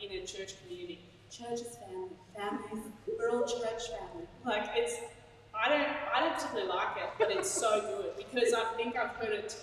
in 0.00 0.12
a, 0.12 0.24
church 0.24 0.54
community? 0.62 1.00
Church 1.32 1.60
is 1.60 1.76
family. 1.76 2.10
Families, 2.36 2.92
we're 3.18 3.30
all 3.30 3.42
church 3.42 3.88
family. 3.88 4.28
Like 4.46 4.70
it's, 4.74 4.98
I 5.52 5.68
don't, 5.68 5.88
I 6.14 6.20
don't 6.20 6.34
particularly 6.34 6.68
like 6.68 6.96
it, 6.98 7.10
but 7.18 7.32
it's 7.32 7.50
so 7.50 7.80
good 7.80 8.16
because 8.16 8.54
I 8.54 8.72
think 8.76 8.96
I've 8.96 9.16
heard 9.16 9.32
it 9.32 9.56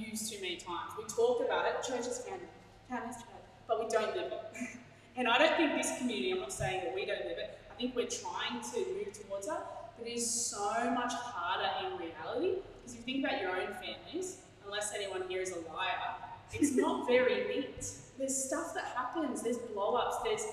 abused 0.00 0.32
too 0.32 0.40
many 0.40 0.56
times. 0.56 0.92
We 0.96 1.04
talk 1.04 1.44
about 1.44 1.66
it, 1.66 1.82
church 1.86 2.06
is 2.06 2.18
family, 2.18 2.46
family's 2.88 3.16
church, 3.16 3.26
but 3.68 3.82
we 3.82 3.88
don't 3.88 4.14
live 4.16 4.32
it. 4.32 4.68
and 5.16 5.28
I 5.28 5.38
don't 5.38 5.56
think 5.56 5.74
this 5.74 5.98
community. 5.98 6.32
I'm 6.32 6.40
not 6.40 6.52
saying 6.52 6.84
that 6.84 6.94
we 6.94 7.04
don't 7.04 7.24
live 7.24 7.38
it. 7.38 7.58
I 7.70 7.74
think 7.74 7.96
we're 7.96 8.06
trying 8.06 8.60
to 8.72 8.78
move 8.78 9.12
towards 9.12 9.46
it, 9.46 9.54
but 9.98 10.06
it 10.06 10.10
is 10.10 10.28
so 10.28 10.90
much 10.90 11.12
harder 11.12 11.86
in 11.86 11.98
reality 11.98 12.60
because 12.78 12.98
if 12.98 13.06
you 13.06 13.14
think 13.14 13.24
about 13.24 13.40
your 13.40 13.50
own 13.50 13.74
families, 13.74 14.38
unless 14.64 14.92
anyone 14.94 15.22
here 15.28 15.40
is 15.40 15.50
a 15.50 15.72
liar, 15.72 16.14
it's 16.52 16.74
not 16.74 17.06
very 17.06 17.46
neat. 17.48 17.84
There's 18.18 18.36
stuff 18.36 18.74
that 18.74 18.84
happens. 18.96 19.42
There's 19.42 19.58
blow-ups. 19.58 20.18
There's 20.24 20.44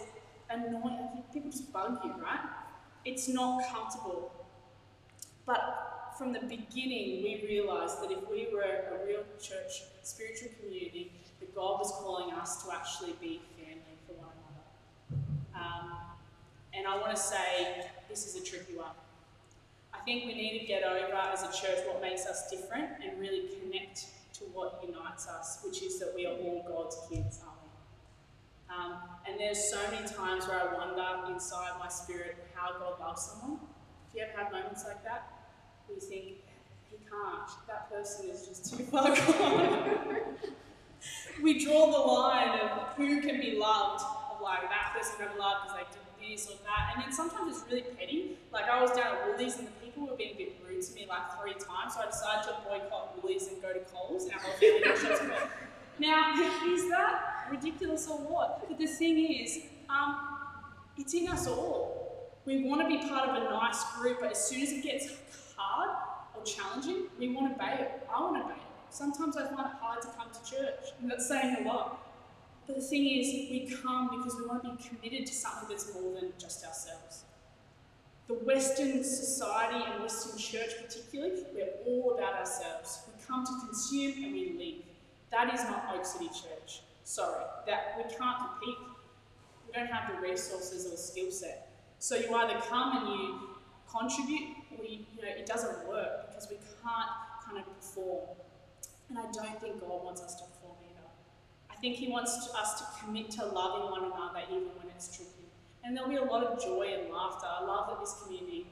annoying. 0.50 1.24
People 1.34 1.52
just 1.52 1.72
bug 1.74 2.00
you, 2.04 2.12
right? 2.22 2.40
It's 3.04 3.28
not 3.28 3.64
comfortable. 3.70 4.32
But 5.46 5.97
from 6.18 6.34
the 6.34 6.40
beginning, 6.40 7.22
we 7.22 7.44
realised 7.48 8.02
that 8.02 8.12
if 8.12 8.30
we 8.30 8.48
were 8.52 8.62
a 8.62 9.06
real 9.06 9.24
church, 9.40 9.84
spiritual 10.02 10.50
community, 10.60 11.12
that 11.40 11.54
God 11.54 11.80
was 11.80 11.92
calling 11.92 12.34
us 12.34 12.64
to 12.64 12.74
actually 12.74 13.14
be 13.22 13.42
family 13.56 13.98
for 14.08 14.14
one 14.14 14.34
another. 14.42 15.24
Um, 15.56 15.92
and 16.74 16.88
I 16.88 16.98
want 16.98 17.16
to 17.16 17.22
say 17.22 17.86
this 18.10 18.26
is 18.26 18.42
a 18.42 18.44
tricky 18.44 18.76
one. 18.76 18.96
I 19.94 20.00
think 20.00 20.26
we 20.26 20.34
need 20.34 20.60
to 20.60 20.66
get 20.66 20.84
over 20.84 21.14
as 21.14 21.44
a 21.44 21.52
church 21.62 21.80
what 21.86 22.02
makes 22.02 22.26
us 22.26 22.50
different 22.50 22.90
and 23.04 23.20
really 23.20 23.50
connect 23.62 24.08
to 24.40 24.44
what 24.54 24.84
unites 24.86 25.28
us, 25.28 25.60
which 25.64 25.84
is 25.84 26.00
that 26.00 26.14
we 26.16 26.26
are 26.26 26.34
all 26.34 26.66
God's 26.68 26.98
kids, 27.10 27.42
aren't 27.46 27.62
we? 27.62 28.76
Um, 28.76 29.00
and 29.28 29.40
there's 29.40 29.64
so 29.70 29.80
many 29.92 30.08
times 30.08 30.48
where 30.48 30.60
I 30.60 30.74
wonder 30.74 31.32
inside 31.32 31.72
my 31.80 31.90
spirit 31.90 32.38
how 32.56 32.74
God 32.80 33.00
loves 33.00 33.24
someone. 33.24 33.60
Do 34.12 34.20
you 34.20 34.26
ever 34.26 34.44
have 34.44 34.52
moments 34.52 34.84
like 34.86 35.04
that? 35.04 35.37
You 35.90 36.00
think, 36.00 36.26
he 36.92 36.98
can't, 37.10 37.50
that 37.68 37.90
person 37.90 38.30
is 38.30 38.48
just 38.48 38.78
too 38.78 38.84
far 38.92 39.16
gone. 39.16 40.22
we 41.42 41.64
draw 41.64 41.92
the 41.92 41.98
line 41.98 42.60
of 42.60 42.94
who 42.96 43.22
can 43.22 43.40
be 43.40 43.58
loved, 43.58 44.04
of 44.32 44.42
like 44.42 44.62
that 44.62 44.94
person 44.96 45.16
be 45.20 45.40
loved 45.40 45.68
because 45.68 45.78
they 45.78 46.00
did 46.00 46.08
this 46.32 46.48
or 46.48 46.58
that. 46.64 46.94
And 46.94 47.04
then 47.04 47.12
sometimes 47.12 47.58
it's 47.58 47.72
really 47.72 47.84
petty. 47.98 48.38
Like 48.52 48.66
I 48.66 48.82
was 48.82 48.92
down 48.92 49.16
at 49.16 49.28
Woolies 49.28 49.58
and 49.58 49.68
the 49.68 49.72
people 49.84 50.08
were 50.08 50.16
being 50.16 50.34
a 50.36 50.38
bit 50.38 50.62
rude 50.68 50.82
to 50.84 50.94
me 50.94 51.06
like 51.08 51.40
three 51.40 51.54
times, 51.54 51.94
so 51.94 52.02
I 52.02 52.06
decided 52.08 52.44
to 52.50 52.56
boycott 52.68 53.22
Woolies 53.22 53.48
and 53.48 53.62
go 53.62 53.74
to 53.74 53.80
Coles 53.80 54.26
and 54.26 54.34
our 54.34 54.40
whole 54.40 54.54
family 54.54 55.30
got 55.30 55.50
Now, 56.00 56.34
is 56.68 56.90
that 56.90 57.48
ridiculous 57.50 58.08
or 58.08 58.18
what? 58.20 58.68
But 58.68 58.78
the 58.78 58.88
thing 58.88 59.18
is, 59.18 59.60
um, 59.90 60.38
it's 60.98 61.14
in 61.14 61.28
us 61.28 61.48
all. 61.48 62.32
We 62.46 62.64
want 62.64 62.82
to 62.82 62.88
be 62.88 63.08
part 63.10 63.30
of 63.30 63.36
a 63.36 63.50
nice 63.50 63.84
group, 63.98 64.20
but 64.22 64.32
as 64.32 64.48
soon 64.48 64.62
as 64.62 64.72
it 64.72 64.84
gets 64.84 65.12
hard 65.58 65.90
or 66.36 66.44
challenging, 66.44 67.08
we 67.20 67.30
want 67.30 67.54
to 67.54 67.60
bail. 67.60 67.88
I 68.14 68.22
want 68.22 68.44
to 68.44 68.48
bail. 68.48 68.64
Sometimes 68.90 69.36
I 69.36 69.48
find 69.48 69.68
it 69.68 69.78
hard 69.82 70.02
to 70.04 70.08
come 70.10 70.28
to 70.32 70.52
church, 70.52 70.94
and 71.02 71.12
that's 71.12 71.28
saying 71.28 71.58
a 71.60 71.68
lot. 71.68 72.04
But 72.66 72.78
the 72.78 72.82
thing 72.82 73.06
is, 73.06 73.28
we 73.50 73.70
come 73.82 74.10
because 74.18 74.40
we 74.40 74.46
want 74.48 74.64
to 74.64 74.72
be 74.72 74.84
committed 74.90 75.28
to 75.28 75.34
something 75.34 75.70
that's 75.70 75.94
more 75.94 76.14
than 76.20 76.32
just 76.38 76.66
ourselves. 76.66 77.24
The 78.28 78.34
Western 78.34 79.04
society 79.04 79.84
and 79.90 80.04
Western 80.04 80.38
church, 80.38 80.72
particularly, 80.84 81.44
we're 81.54 81.70
all 81.86 82.18
about 82.18 82.34
ourselves. 82.36 83.04
We 83.08 83.26
come 83.26 83.46
to 83.46 83.66
consume 83.66 84.24
and 84.24 84.34
we 84.34 84.56
leave. 84.58 84.84
That 85.32 85.54
is 85.54 85.64
not 85.64 85.94
Oak 85.96 86.06
City 86.06 86.28
Church. 86.28 86.82
Sorry, 87.06 87.44
that 87.68 87.96
we 87.98 88.04
can't 88.04 88.38
compete. 88.38 88.78
We 89.66 89.74
don't 89.74 89.88
have 89.88 90.14
the 90.14 90.22
resources 90.22 90.92
or 90.92 90.98
skill 90.98 91.32
set. 91.32 91.70
So 92.00 92.16
you 92.16 92.34
either 92.34 92.60
come 92.68 92.98
and 92.98 93.08
you 93.08 93.40
contribute, 93.90 94.50
or 94.78 94.86
you, 94.86 95.00
know 95.22 95.28
it 95.28 95.46
doesn't 95.46 95.88
work 95.88 96.28
because 96.28 96.50
we 96.50 96.58
can't 96.84 97.12
kind 97.46 97.58
of 97.58 97.66
perform. 97.76 98.36
And 99.10 99.18
I 99.18 99.24
don't 99.32 99.62
think 99.62 99.80
God 99.80 100.04
wants 100.04 100.22
us 100.22 100.36
to 100.36 100.44
perform 100.44 100.78
either. 100.84 101.08
I 101.72 101.76
think 101.76 101.96
He 101.96 102.10
wants 102.10 102.48
to, 102.48 102.58
us 102.58 102.80
to 102.80 102.86
commit 103.00 103.32
to 103.32 103.46
loving 103.46 103.90
one 103.90 104.04
another 104.06 104.44
even 104.52 104.70
when 104.76 104.88
it's 104.96 105.16
tricky. 105.16 105.32
And 105.84 105.96
there'll 105.96 106.10
be 106.10 106.18
a 106.18 106.24
lot 106.24 106.44
of 106.44 106.62
joy 106.62 106.92
and 107.00 107.14
laughter. 107.14 107.48
I 107.48 107.64
love 107.64 107.88
that 107.90 108.00
this 108.02 108.20
community 108.22 108.68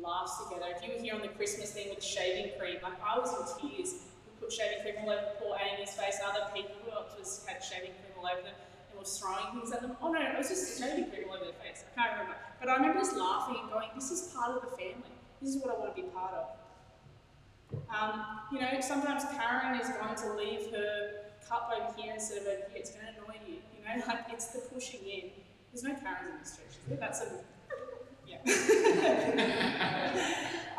laughs 0.00 0.42
together. 0.42 0.72
If 0.74 0.82
you 0.82 0.94
were 0.94 1.02
here 1.02 1.14
on 1.14 1.20
the 1.20 1.28
Christmas 1.28 1.72
thing 1.72 1.90
with 1.90 2.02
shaving 2.02 2.52
cream, 2.58 2.78
like 2.82 2.96
I 3.04 3.18
was 3.18 3.30
in 3.36 3.68
tears 3.68 3.94
We 4.26 4.32
put 4.40 4.52
shaving 4.52 4.80
cream 4.80 4.94
all 5.04 5.10
over 5.10 5.36
poor 5.38 5.56
Amy's 5.60 5.92
face. 5.92 6.18
Other 6.24 6.48
people 6.54 6.74
just 7.18 7.46
had 7.46 7.62
shaving 7.62 7.92
cream 8.00 8.16
all 8.18 8.26
over 8.26 8.42
them 8.42 8.56
and 8.90 8.98
was 8.98 9.18
throwing 9.18 9.44
things 9.54 9.72
at 9.72 9.82
them. 9.82 9.96
Oh 10.02 10.12
no, 10.12 10.20
it 10.20 10.36
was 10.36 10.48
just 10.48 10.80
shaving 10.80 11.10
cream 11.10 11.24
all 11.28 11.36
over 11.36 11.44
their 11.44 11.60
face. 11.60 11.84
I 11.84 11.90
can't 11.94 12.12
remember. 12.12 12.36
But 12.60 12.68
I 12.68 12.76
remember 12.76 13.00
just 13.00 13.16
laughing 13.16 13.56
and 13.60 13.70
going, 13.70 13.88
this 13.94 14.10
is 14.10 14.32
part 14.34 14.56
of 14.56 14.62
the 14.62 14.76
family. 14.76 15.13
This 15.44 15.56
is 15.56 15.62
what 15.62 15.76
I 15.76 15.78
want 15.78 15.94
to 15.94 16.02
be 16.02 16.08
part 16.08 16.32
of. 16.32 16.46
Um, 17.94 18.24
you 18.50 18.60
know, 18.62 18.80
sometimes 18.80 19.24
Karen 19.36 19.78
is 19.78 19.90
going 19.90 20.14
to 20.14 20.32
leave 20.32 20.70
her 20.70 21.10
cup 21.46 21.70
over 21.76 21.92
here 22.00 22.14
instead 22.14 22.38
of 22.38 22.44
over 22.44 22.62
here. 22.70 22.76
It's 22.76 22.92
going 22.92 23.04
to 23.04 23.12
annoy 23.12 23.36
you. 23.46 23.56
You 23.76 23.84
know, 23.84 24.06
like 24.08 24.24
it's 24.30 24.46
the 24.46 24.60
pushing 24.60 25.00
in. 25.00 25.32
There's 25.70 25.82
no 25.82 25.94
Karens 25.96 26.30
in 26.30 26.38
this 26.40 26.56
church. 26.56 26.98
That's 26.98 27.20
a 27.20 27.26
yeah. 28.26 28.38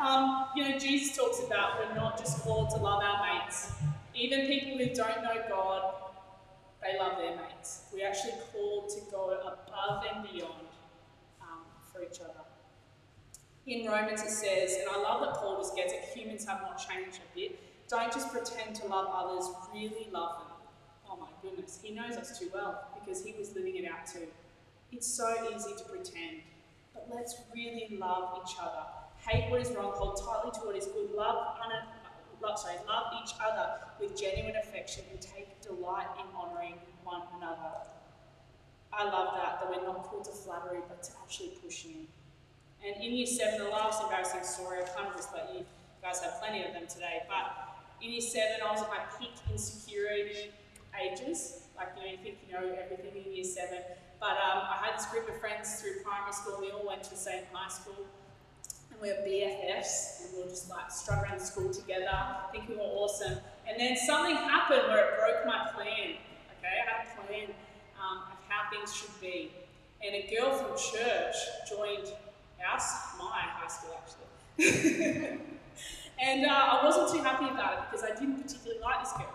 um, 0.00 0.46
you 0.56 0.68
know, 0.68 0.76
Jesus 0.80 1.16
talks 1.16 1.44
about 1.44 1.78
we're 1.78 1.94
not 1.94 2.18
just 2.18 2.42
called 2.42 2.70
to 2.70 2.76
love 2.78 3.04
our 3.04 3.24
mates. 3.24 3.70
Even 4.16 4.48
people 4.48 4.78
who 4.78 4.92
don't 4.92 5.22
know 5.22 5.44
God, 5.48 5.94
they 6.82 6.98
love 6.98 7.18
their 7.18 7.36
mates. 7.36 7.84
We're 7.92 8.08
actually 8.08 8.34
called 8.52 8.88
to 8.88 9.00
go 9.12 9.30
above 9.30 10.04
and 10.12 10.24
beyond 10.24 10.74
um, 11.40 11.60
for 11.92 12.02
each 12.02 12.20
other. 12.20 12.45
In 13.66 13.86
Romans 13.86 14.22
it 14.22 14.30
says, 14.30 14.76
and 14.80 14.88
I 14.88 15.00
love 15.00 15.20
that 15.22 15.34
Paul 15.34 15.58
just 15.58 15.74
gets 15.74 15.92
it, 15.92 16.00
humans 16.14 16.46
have 16.46 16.62
not 16.62 16.78
changed 16.78 17.18
a 17.18 17.34
bit. 17.34 17.58
Don't 17.88 18.12
just 18.12 18.32
pretend 18.32 18.76
to 18.76 18.86
love 18.86 19.08
others, 19.12 19.50
really 19.74 20.08
love 20.12 20.38
them. 20.38 20.56
Oh 21.08 21.16
my 21.16 21.28
goodness, 21.42 21.80
he 21.82 21.92
knows 21.92 22.16
us 22.16 22.38
too 22.38 22.48
well 22.54 22.88
because 22.94 23.24
he 23.24 23.34
was 23.38 23.54
living 23.54 23.76
it 23.76 23.90
out 23.90 24.06
too. 24.06 24.26
It's 24.92 25.06
so 25.06 25.34
easy 25.54 25.74
to 25.76 25.84
pretend 25.84 26.42
but 26.96 27.14
let's 27.14 27.36
really 27.54 27.96
love 27.98 28.40
each 28.42 28.56
other. 28.60 28.86
Hate 29.18 29.50
what 29.50 29.60
is 29.60 29.70
wrong, 29.70 29.92
hold 29.94 30.20
tightly 30.20 30.50
to 30.52 30.66
what 30.66 30.76
is 30.76 30.86
good, 30.86 31.10
love, 31.14 31.58
love, 32.42 32.58
sorry, 32.58 32.76
love 32.88 33.12
each 33.22 33.34
other 33.40 33.80
with 34.00 34.18
genuine 34.18 34.56
affection 34.56 35.04
and 35.10 35.20
take 35.20 35.60
delight 35.60 36.06
in 36.18 36.26
honouring 36.34 36.74
one 37.04 37.22
another. 37.36 37.72
I 38.92 39.04
love 39.04 39.34
that, 39.34 39.60
that 39.60 39.70
we're 39.70 39.86
not 39.86 40.04
called 40.04 40.24
to 40.24 40.30
flattery, 40.30 40.80
but 40.88 41.02
to 41.02 41.10
actually 41.22 41.58
pushing. 41.62 42.06
And 42.84 43.02
in 43.02 43.14
year 43.14 43.26
seven, 43.26 43.64
the 43.64 43.70
last 43.70 44.02
embarrassing 44.02 44.44
story, 44.44 44.78
I've 44.80 44.94
kind 44.94 45.08
of 45.08 45.16
just 45.16 45.32
let 45.32 45.52
you 45.54 45.64
guys 46.02 46.20
have 46.20 46.38
plenty 46.40 46.64
of 46.64 46.72
them 46.72 46.86
today, 46.86 47.22
but 47.28 47.76
in 48.00 48.12
year 48.12 48.20
seven, 48.20 48.56
I 48.64 48.70
was 48.70 48.82
at 48.82 48.88
my 48.88 49.02
peak 49.18 49.32
insecurity 49.50 50.52
ages. 51.00 51.62
Like, 51.76 51.88
you 51.96 52.02
know, 52.02 52.12
you 52.12 52.18
think 52.22 52.38
you 52.46 52.54
know 52.54 52.76
everything 52.78 53.22
in 53.24 53.32
year 53.32 53.44
seven. 53.44 53.78
But 54.20 54.38
um, 54.40 54.64
I 54.64 54.80
had 54.82 54.98
this 54.98 55.06
group 55.06 55.28
of 55.28 55.38
friends 55.40 55.80
through 55.80 56.02
primary 56.02 56.32
school. 56.32 56.58
We 56.60 56.70
all 56.70 56.86
went 56.86 57.02
to 57.04 57.10
the 57.10 57.16
same 57.16 57.44
high 57.52 57.68
school. 57.68 58.06
And 58.90 59.00
we 59.00 59.08
were 59.08 59.20
BFFs. 59.26 60.24
And 60.24 60.36
we 60.36 60.42
were 60.44 60.48
just 60.48 60.70
like 60.70 60.90
strut 60.90 61.22
around 61.22 61.40
school 61.40 61.72
together. 61.72 62.10
thinking 62.52 62.70
we 62.70 62.76
were 62.76 62.82
awesome. 62.82 63.38
And 63.68 63.78
then 63.78 63.96
something 63.96 64.36
happened 64.36 64.88
where 64.88 65.12
it 65.12 65.18
broke 65.18 65.46
my 65.46 65.70
plan. 65.74 66.16
Okay, 66.58 66.74
I 66.80 66.90
had 66.90 67.06
a 67.06 67.26
plan 67.26 67.48
um, 68.00 68.22
of 68.32 68.38
how 68.48 68.70
things 68.70 68.94
should 68.94 69.20
be. 69.20 69.52
And 70.04 70.14
a 70.14 70.34
girl 70.34 70.52
from 70.52 70.76
church 70.76 71.34
joined 71.68 72.12
us, 72.64 73.16
my 73.18 73.42
high 73.42 73.68
school 73.68 73.96
actually. 73.98 74.26
and 76.20 76.46
uh, 76.46 76.48
I 76.50 76.84
wasn't 76.84 77.10
too 77.10 77.22
happy 77.22 77.46
about 77.46 77.74
it 77.74 77.78
because 77.90 78.04
I 78.04 78.18
didn't 78.18 78.42
particularly 78.42 78.80
like 78.80 79.04
this 79.04 79.12
girl. 79.12 79.34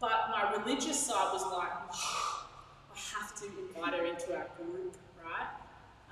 But 0.00 0.30
my 0.30 0.54
religious 0.56 0.98
side 0.98 1.30
was 1.32 1.44
like, 1.44 1.72
I 2.94 2.98
have 3.18 3.34
to 3.36 3.44
invite 3.46 3.94
her 3.94 4.04
into 4.04 4.36
our 4.36 4.46
group, 4.56 4.96
right? 5.22 5.48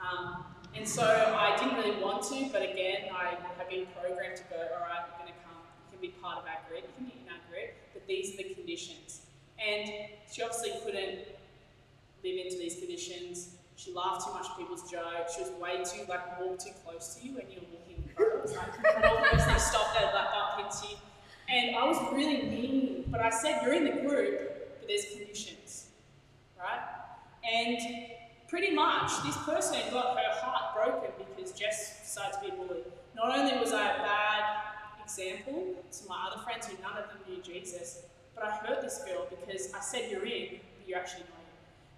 Um, 0.02 0.44
and 0.74 0.86
so 0.86 1.02
I 1.02 1.56
didn't 1.56 1.76
really 1.76 2.02
want 2.02 2.22
to, 2.24 2.48
but 2.52 2.62
again, 2.62 3.08
I 3.14 3.36
have 3.56 3.68
been 3.70 3.86
programmed 3.98 4.36
to 4.36 4.42
go, 4.50 4.56
all 4.74 4.84
right, 4.84 5.06
you're 5.08 5.18
going 5.18 5.32
to 5.32 5.40
come, 5.40 5.62
you 5.64 5.98
can 5.98 6.00
be 6.00 6.12
part 6.20 6.38
of 6.38 6.44
our 6.44 6.60
group, 6.68 6.84
you 6.84 6.94
can 6.96 7.06
be 7.06 7.16
in 7.24 7.32
our 7.32 7.40
group, 7.48 7.72
but 7.94 8.06
these 8.06 8.34
are 8.34 8.36
the 8.36 8.54
conditions. 8.54 9.22
And 9.56 9.88
she 10.30 10.42
obviously 10.42 10.72
couldn't 10.84 11.32
live 12.22 12.36
into 12.44 12.58
these 12.58 12.76
conditions. 12.76 13.55
She 13.76 13.92
laughed 13.92 14.26
too 14.26 14.32
much 14.32 14.46
at 14.50 14.56
people's 14.56 14.90
jokes. 14.90 15.34
She 15.34 15.42
was 15.42 15.50
way 15.60 15.84
too 15.84 16.04
like 16.08 16.40
walk 16.40 16.58
too 16.58 16.70
close 16.84 17.14
to 17.14 17.26
you 17.26 17.34
when 17.34 17.50
you 17.50 17.60
were 17.60 17.78
walking 17.78 18.02
in 18.02 18.08
photos. 18.16 18.56
Like 18.56 18.96
and 18.96 19.04
obviously 19.04 19.58
stopped 19.58 19.98
there, 19.98 20.10
like 20.14 20.32
bump 20.32 20.66
into 20.66 20.92
you. 20.92 20.98
And 21.48 21.76
I 21.76 21.84
was 21.84 21.98
really 22.12 22.42
mean, 22.48 23.04
but 23.08 23.20
I 23.20 23.30
said 23.30 23.60
you're 23.62 23.74
in 23.74 23.84
the 23.84 24.08
group, 24.08 24.78
but 24.80 24.88
there's 24.88 25.04
conditions, 25.14 25.88
right? 26.58 26.80
And 27.48 27.78
pretty 28.48 28.74
much 28.74 29.12
this 29.24 29.36
person 29.38 29.78
got 29.90 30.16
her 30.16 30.40
heart 30.40 30.74
broken 30.74 31.10
because 31.36 31.52
Jess 31.52 32.00
decided 32.00 32.34
to 32.34 32.50
be 32.50 32.56
bully. 32.56 32.82
Not 33.14 33.38
only 33.38 33.58
was 33.58 33.72
I 33.72 33.94
a 33.94 33.98
bad 33.98 34.44
example 35.04 35.74
to 35.92 36.08
my 36.08 36.30
other 36.30 36.42
friends 36.42 36.66
who 36.66 36.80
none 36.82 36.96
of 36.96 37.08
them 37.08 37.18
knew 37.28 37.42
Jesus, 37.42 38.02
but 38.34 38.44
I 38.44 38.56
hurt 38.56 38.80
this 38.82 39.04
girl 39.04 39.26
because 39.30 39.72
I 39.72 39.80
said 39.80 40.10
you're 40.10 40.24
in, 40.26 40.60
but 40.78 40.88
you're 40.88 40.98
actually 40.98 41.24
not. 41.24 41.35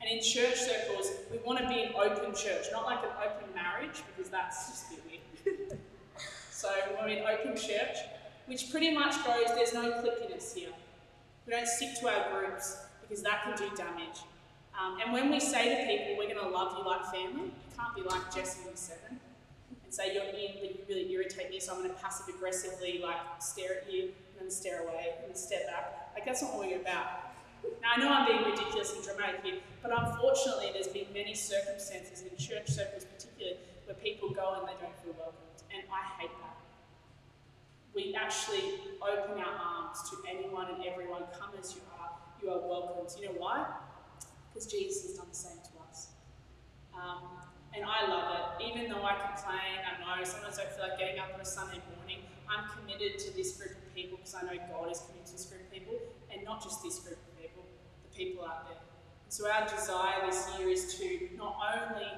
And 0.00 0.10
in 0.10 0.22
church 0.22 0.54
circles, 0.54 1.10
we 1.30 1.38
want 1.38 1.58
to 1.58 1.68
be 1.68 1.82
an 1.82 1.92
open 1.94 2.34
church, 2.34 2.66
not 2.72 2.84
like 2.84 3.02
an 3.02 3.10
open 3.24 3.52
marriage, 3.54 4.02
because 4.14 4.30
that's 4.30 4.68
just 4.68 4.86
a 4.86 4.94
bit 4.94 5.22
weird. 5.44 5.80
so 6.50 6.68
we 6.88 6.94
want 6.94 7.08
to 7.08 7.14
be 7.14 7.20
an 7.20 7.26
open 7.26 7.56
church, 7.56 7.96
which 8.46 8.70
pretty 8.70 8.94
much 8.94 9.14
goes, 9.24 9.46
there's 9.54 9.74
no 9.74 9.90
clickiness 10.02 10.54
here. 10.54 10.70
We 11.46 11.52
don't 11.52 11.66
stick 11.66 11.98
to 12.00 12.08
our 12.08 12.30
groups 12.30 12.76
because 13.02 13.22
that 13.22 13.42
can 13.44 13.56
do 13.56 13.74
damage. 13.74 14.20
Um, 14.78 14.98
and 15.02 15.12
when 15.12 15.30
we 15.30 15.40
say 15.40 15.74
to 15.74 15.86
people, 15.86 16.16
we're 16.16 16.32
going 16.32 16.46
to 16.46 16.54
love 16.54 16.76
you 16.78 16.86
like 16.86 17.04
family, 17.06 17.46
you 17.46 17.76
can't 17.76 17.94
be 17.96 18.02
like 18.02 18.32
Jesse 18.32 18.68
and 18.68 18.78
Seven 18.78 19.18
and 19.88 19.94
say 19.94 20.14
you're 20.14 20.24
in, 20.24 20.60
but 20.60 20.70
you 20.70 20.80
really 20.86 21.10
irritate 21.12 21.50
me, 21.50 21.58
so 21.58 21.72
I'm 21.72 21.78
going 21.78 21.90
to 21.90 21.96
passive 21.96 22.32
aggressively 22.34 23.00
like 23.02 23.16
stare 23.40 23.78
at 23.78 23.92
you 23.92 24.02
and 24.02 24.12
then 24.38 24.50
stare 24.50 24.82
away 24.82 25.14
and 25.18 25.28
then 25.28 25.34
step 25.34 25.66
back. 25.66 26.10
Like 26.14 26.26
that's 26.26 26.42
not 26.42 26.54
what 26.54 26.68
we're 26.68 26.80
about. 26.80 27.27
Now, 27.82 27.96
I 27.96 28.00
know 28.00 28.08
I'm 28.10 28.26
being 28.26 28.44
ridiculous 28.44 28.94
and 28.94 29.02
dramatic 29.04 29.42
here, 29.42 29.58
but 29.82 29.92
unfortunately, 29.92 30.70
there's 30.72 30.88
been 30.88 31.06
many 31.14 31.34
circumstances 31.34 32.22
in 32.22 32.36
church 32.36 32.68
circles, 32.68 33.04
particularly, 33.04 33.58
where 33.86 33.96
people 33.96 34.30
go 34.30 34.58
and 34.58 34.68
they 34.68 34.76
don't 34.80 34.94
feel 35.02 35.14
welcomed, 35.16 35.62
and 35.72 35.82
I 35.90 36.20
hate 36.20 36.34
that. 36.42 36.56
We 37.94 38.14
actually 38.14 38.78
open 39.02 39.40
our 39.42 39.56
arms 39.58 39.98
to 40.10 40.16
anyone 40.28 40.68
and 40.70 40.84
everyone. 40.84 41.22
Come 41.34 41.50
as 41.58 41.74
you 41.74 41.80
are. 41.98 42.10
You 42.42 42.50
are 42.50 42.60
welcomed. 42.68 43.10
You 43.18 43.28
know 43.28 43.38
why? 43.38 43.66
Because 44.52 44.70
Jesus 44.70 45.02
has 45.02 45.12
done 45.16 45.26
the 45.30 45.36
same 45.36 45.58
to 45.58 45.72
us. 45.88 46.14
Um, 46.94 47.42
and 47.74 47.84
I 47.84 48.06
love 48.06 48.58
it. 48.60 48.70
Even 48.70 48.88
though 48.88 49.02
I 49.02 49.18
complain, 49.18 49.82
I 49.82 49.98
know 49.98 50.22
sometimes 50.24 50.58
I 50.58 50.66
feel 50.66 50.88
like 50.88 50.98
getting 50.98 51.18
up 51.18 51.34
on 51.34 51.40
a 51.40 51.44
Sunday 51.44 51.80
morning. 51.96 52.22
I'm 52.48 52.64
committed 52.70 53.18
to 53.18 53.36
this 53.36 53.56
group 53.56 53.72
of 53.72 53.94
people 53.94 54.18
because 54.18 54.34
I 54.34 54.42
know 54.42 54.56
God 54.70 54.90
is 54.90 55.00
committed 55.00 55.26
to 55.26 55.32
this 55.32 55.46
group 55.46 55.62
of 55.62 55.70
people, 55.72 55.98
and 56.32 56.44
not 56.44 56.62
just 56.62 56.82
this 56.82 56.98
group 57.00 57.18
people 58.18 58.44
out 58.44 58.66
there. 58.66 58.76
And 59.24 59.32
so 59.32 59.48
our 59.48 59.66
desire 59.68 60.26
this 60.26 60.50
year 60.58 60.68
is 60.68 60.98
to 60.98 61.28
not 61.36 61.56
only 61.72 62.08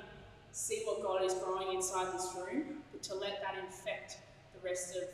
see 0.50 0.82
what 0.86 1.02
God 1.02 1.22
is 1.22 1.34
growing 1.34 1.74
inside 1.74 2.12
this 2.14 2.34
room, 2.34 2.78
but 2.90 3.02
to 3.04 3.14
let 3.14 3.42
that 3.42 3.62
infect 3.62 4.16
the 4.54 4.66
rest 4.66 4.96
of 4.96 5.04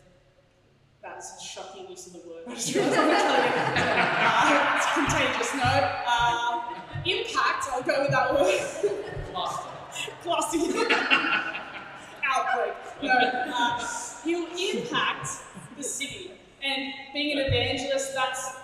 that's 1.03 1.40
a 1.40 1.44
shocking 1.44 1.88
use 1.88 2.07
of 2.09 2.14
the 2.14 2.29
word. 2.29 2.42
I 2.49 2.55
just 2.55 2.75
realised 2.75 2.99
I'm 2.99 4.77
it's 4.77 4.92
contagious. 4.94 5.55
No. 5.55 5.62
Uh, 6.09 6.75
impact, 7.05 7.68
I'll 7.70 7.83
go 7.83 8.03
with 8.03 8.11
that 8.11 8.35
word. 8.35 8.61
Cluster. 9.33 9.68
Cluster. 10.22 10.59
Outbreak. 12.29 12.75
No. 13.03 13.14
Uh, 13.14 13.88
he'll 14.25 14.49
impact 14.77 15.29
the 15.77 15.83
city. 15.83 16.33
And 16.62 16.92
being 17.12 17.38
an 17.38 17.46
evangelist, 17.46 18.14
that's 18.14 18.57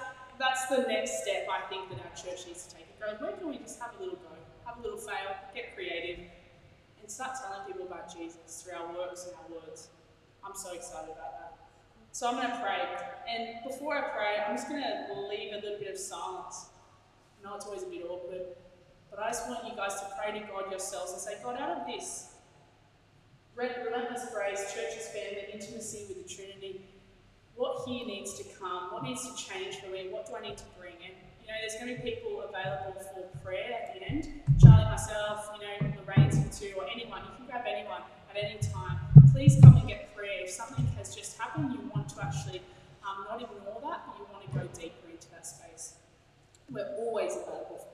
that's 0.43 0.67
the 0.67 0.83
next 0.91 1.23
step 1.23 1.47
I 1.47 1.63
think 1.71 1.89
that 1.91 2.03
our 2.03 2.15
church 2.19 2.51
needs 2.51 2.67
to 2.67 2.75
take. 2.75 2.91
It 2.91 2.99
goes, 2.99 3.21
where 3.23 3.31
can 3.39 3.49
we 3.49 3.59
just 3.59 3.79
have 3.79 3.95
a 3.95 4.03
little 4.03 4.19
go, 4.19 4.35
have 4.67 4.79
a 4.79 4.83
little 4.83 4.99
fail, 4.99 5.39
get 5.55 5.75
creative, 5.77 6.19
and 7.01 7.07
start 7.11 7.39
telling 7.39 7.63
people 7.67 7.87
about 7.87 8.11
Jesus 8.11 8.67
through 8.67 8.75
our 8.75 8.91
works 8.93 9.31
and 9.31 9.35
our 9.39 9.63
words. 9.63 9.89
I'm 10.43 10.57
so 10.57 10.75
excited 10.75 11.15
about 11.15 11.39
that. 11.39 11.55
So 12.11 12.27
I'm 12.27 12.35
going 12.35 12.51
to 12.51 12.59
pray. 12.59 12.83
And 13.31 13.63
before 13.63 13.97
I 13.97 14.11
pray, 14.11 14.43
I'm 14.43 14.57
just 14.57 14.69
going 14.69 14.83
to 14.83 15.15
leave 15.31 15.53
a 15.53 15.63
little 15.63 15.79
bit 15.79 15.89
of 15.89 15.99
silence. 15.99 16.67
I 17.39 17.49
know 17.49 17.55
it's 17.55 17.67
always 17.67 17.85
a 17.85 17.87
bit 17.87 18.05
awkward, 18.05 18.43
but 19.11 19.21
I 19.21 19.31
just 19.31 19.49
want 19.49 19.65
you 19.65 19.77
guys 19.77 19.95
to 20.01 20.07
pray 20.19 20.39
to 20.39 20.45
God 20.47 20.71
yourselves 20.71 21.13
and 21.13 21.21
say, 21.21 21.39
God, 21.43 21.57
out 21.61 21.81
of 21.81 21.87
this, 21.87 22.35
relentless 23.55 24.27
grace, 24.35 24.75
church's 24.75 25.07
family, 25.09 25.47
intimacy 25.53 26.07
with 26.09 26.27
the 26.27 26.35
Trinity, 26.35 26.83
what 27.63 27.87
here 27.87 28.05
needs 28.05 28.35
to 28.35 28.43
come, 28.59 28.91
what 28.91 29.05
needs 29.05 29.23
to 29.23 29.33
change 29.39 29.77
for 29.77 29.87
me, 29.87 30.09
what 30.11 30.27
do 30.27 30.35
I 30.35 30.41
need 30.41 30.59
to 30.59 30.65
bring 30.77 30.95
in? 30.99 31.15
You 31.41 31.47
know, 31.47 31.55
there's 31.63 31.79
going 31.79 31.95
to 31.95 32.03
be 32.03 32.11
people 32.11 32.43
available 32.43 33.01
for 33.15 33.39
prayer 33.39 33.71
at 33.71 33.95
the 33.95 34.03
end. 34.03 34.43
Charlie, 34.61 34.85
myself, 34.87 35.49
you 35.55 35.63
know, 35.63 35.95
Lorraine's 36.03 36.59
too, 36.59 36.75
or 36.77 36.87
anyone. 36.93 37.23
You 37.23 37.31
can 37.37 37.47
grab 37.47 37.63
anyone 37.65 38.03
at 38.29 38.37
any 38.37 38.59
time. 38.59 38.99
Please 39.33 39.61
come 39.63 39.77
and 39.77 39.87
get 39.87 40.13
prayer. 40.17 40.43
If 40.43 40.51
something 40.51 40.85
has 40.99 41.15
just 41.15 41.39
happened, 41.39 41.73
you 41.73 41.89
want 41.95 42.09
to 42.09 42.25
actually 42.25 42.63
um, 43.07 43.27
not 43.31 43.41
ignore 43.41 43.79
that, 43.87 44.11
but 44.11 44.19
you 44.19 44.27
want 44.33 44.43
to 44.43 44.59
go 44.59 44.67
deeper 44.75 45.07
into 45.09 45.31
that 45.31 45.47
space. 45.47 45.95
We're 46.69 46.91
always 46.99 47.31
available 47.37 47.79
for 47.79 47.93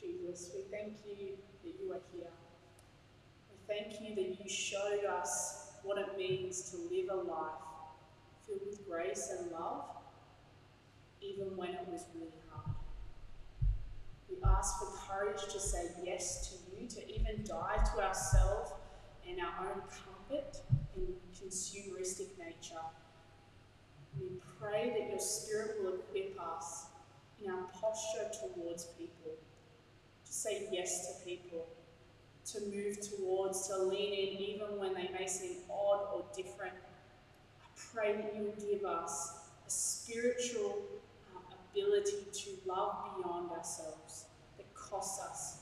Jesus, 0.00 0.50
we 0.54 0.62
thank 0.70 0.94
you 1.04 1.36
that 1.62 1.74
you 1.78 1.92
are 1.92 2.00
here. 2.14 2.30
We 3.50 3.58
thank 3.68 4.00
you 4.00 4.14
that 4.14 4.42
you 4.42 4.48
showed 4.48 5.04
us 5.04 5.72
what 5.82 5.98
it 5.98 6.16
means 6.16 6.70
to 6.70 6.76
live 6.76 7.10
a 7.10 7.16
life 7.16 7.60
filled 8.46 8.60
with 8.66 8.88
grace 8.88 9.30
and 9.38 9.50
love, 9.52 9.84
even 11.20 11.54
when 11.54 11.70
it 11.70 11.86
was 11.86 12.06
really 12.14 12.32
hard. 12.50 12.76
We 14.30 14.36
ask 14.42 14.78
for 14.78 14.86
courage 15.06 15.52
to 15.52 15.60
say 15.60 15.90
yes 16.02 16.48
to 16.48 16.80
you, 16.80 16.88
to 16.88 17.06
even 17.06 17.44
die 17.44 17.84
to 17.94 18.02
ourselves 18.02 18.72
and 19.28 19.38
our 19.38 19.68
own 19.68 19.82
comfort 19.82 20.56
and 20.96 21.14
consumeristic 21.36 22.38
nature. 22.38 22.86
We 24.18 24.28
pray 24.58 24.94
that 24.98 25.10
your 25.10 25.20
Spirit 25.20 25.76
will 25.82 25.96
equip 25.96 26.40
us 26.40 26.86
in 27.42 27.50
our 27.50 27.64
posture 27.74 28.30
towards 28.54 28.84
people 28.98 29.36
to 30.30 30.36
say 30.36 30.68
yes 30.70 31.08
to 31.08 31.24
people, 31.24 31.66
to 32.52 32.60
move 32.60 32.98
towards, 33.00 33.66
to 33.68 33.76
lean 33.82 34.12
in 34.12 34.40
even 34.40 34.78
when 34.78 34.94
they 34.94 35.10
may 35.18 35.26
seem 35.26 35.56
odd 35.68 36.06
or 36.14 36.24
different. 36.34 36.74
I 37.60 37.66
pray 37.92 38.12
that 38.14 38.36
you 38.36 38.52
give 38.70 38.84
us 38.84 39.32
a 39.66 39.70
spiritual 39.70 40.82
um, 41.34 41.42
ability 41.72 42.26
to 42.32 42.50
love 42.64 42.96
beyond 43.16 43.50
ourselves 43.50 44.26
that 44.56 44.72
costs 44.74 45.20
us. 45.20 45.56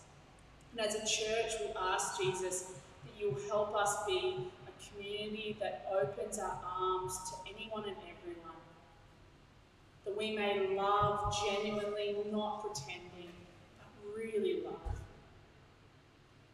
And 0.72 0.86
as 0.86 0.94
a 0.94 1.00
church, 1.00 1.52
we 1.60 1.72
ask 1.80 2.20
Jesus 2.20 2.62
that 2.64 3.12
you'll 3.18 3.40
help 3.48 3.74
us 3.74 4.04
be 4.06 4.50
a 4.66 4.92
community 4.92 5.56
that 5.60 5.90
opens 5.90 6.38
our 6.38 6.58
arms 6.78 7.18
to 7.30 7.54
anyone 7.54 7.84
and 7.84 7.96
everyone. 7.96 8.56
That 10.04 10.16
we 10.16 10.36
may 10.36 10.76
love 10.76 11.34
genuinely, 11.46 12.16
not 12.30 12.62
pretending 12.62 13.07
really 14.18 14.62
love. 14.64 14.96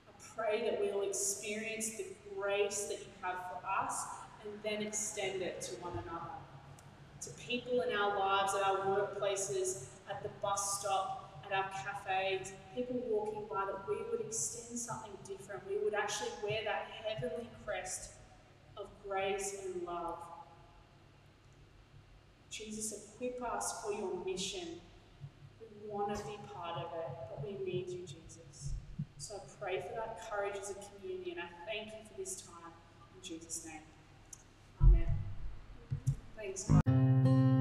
I 0.09 0.12
pray 0.37 0.70
that 0.70 0.81
we'll 0.81 1.09
experience 1.09 1.96
the 1.96 2.07
grace 2.35 2.85
that 2.85 2.98
you 2.98 3.12
have 3.22 3.37
for 3.50 3.66
us 3.66 4.05
and 4.44 4.53
then 4.62 4.87
extend 4.87 5.42
it 5.42 5.61
to 5.62 5.74
one 5.77 5.92
another. 5.92 6.35
To 7.22 7.31
people 7.42 7.81
in 7.81 7.96
our 7.96 8.18
lives, 8.18 8.55
at 8.55 8.62
our 8.62 8.79
workplaces, 8.79 9.85
at 10.11 10.22
the 10.22 10.29
bus 10.42 10.81
stop, 10.81 11.42
at 11.46 11.57
our 11.57 11.70
cafes, 11.70 12.53
people 12.74 13.03
walking 13.09 13.44
by, 13.50 13.64
that 13.64 13.88
we 13.88 13.96
would 14.11 14.27
extend 14.27 14.79
something 14.79 15.12
different. 15.27 15.62
We 15.68 15.79
would 15.83 15.94
actually 15.94 16.31
wear 16.42 16.61
that 16.64 16.88
heavenly 17.07 17.48
crest 17.64 18.11
of 18.77 18.87
grace 19.07 19.57
and 19.64 19.83
love. 19.85 20.18
Jesus, 22.50 23.09
equip 23.14 23.42
us 23.42 23.83
for 23.83 23.92
your 23.92 24.22
mission 24.24 24.81
want 25.88 26.16
to 26.16 26.25
be 26.25 26.38
part 26.55 26.79
of 26.79 26.92
it, 26.99 27.09
but 27.29 27.44
we 27.44 27.64
need 27.64 27.88
you, 27.88 28.01
Jesus. 28.01 28.75
So 29.16 29.37
I 29.37 29.38
pray 29.61 29.81
for 29.81 29.94
that 29.94 30.29
courage 30.31 30.57
as 30.61 30.70
a 30.70 30.75
community, 30.75 31.33
and 31.33 31.40
I 31.40 31.49
thank 31.66 31.87
you 31.87 32.09
for 32.09 32.20
this 32.20 32.42
time. 32.42 32.73
In 33.16 33.23
Jesus' 33.23 33.64
name. 33.64 33.83
Amen. 34.83 35.07
Thanks, 36.37 36.64
God. 36.64 37.53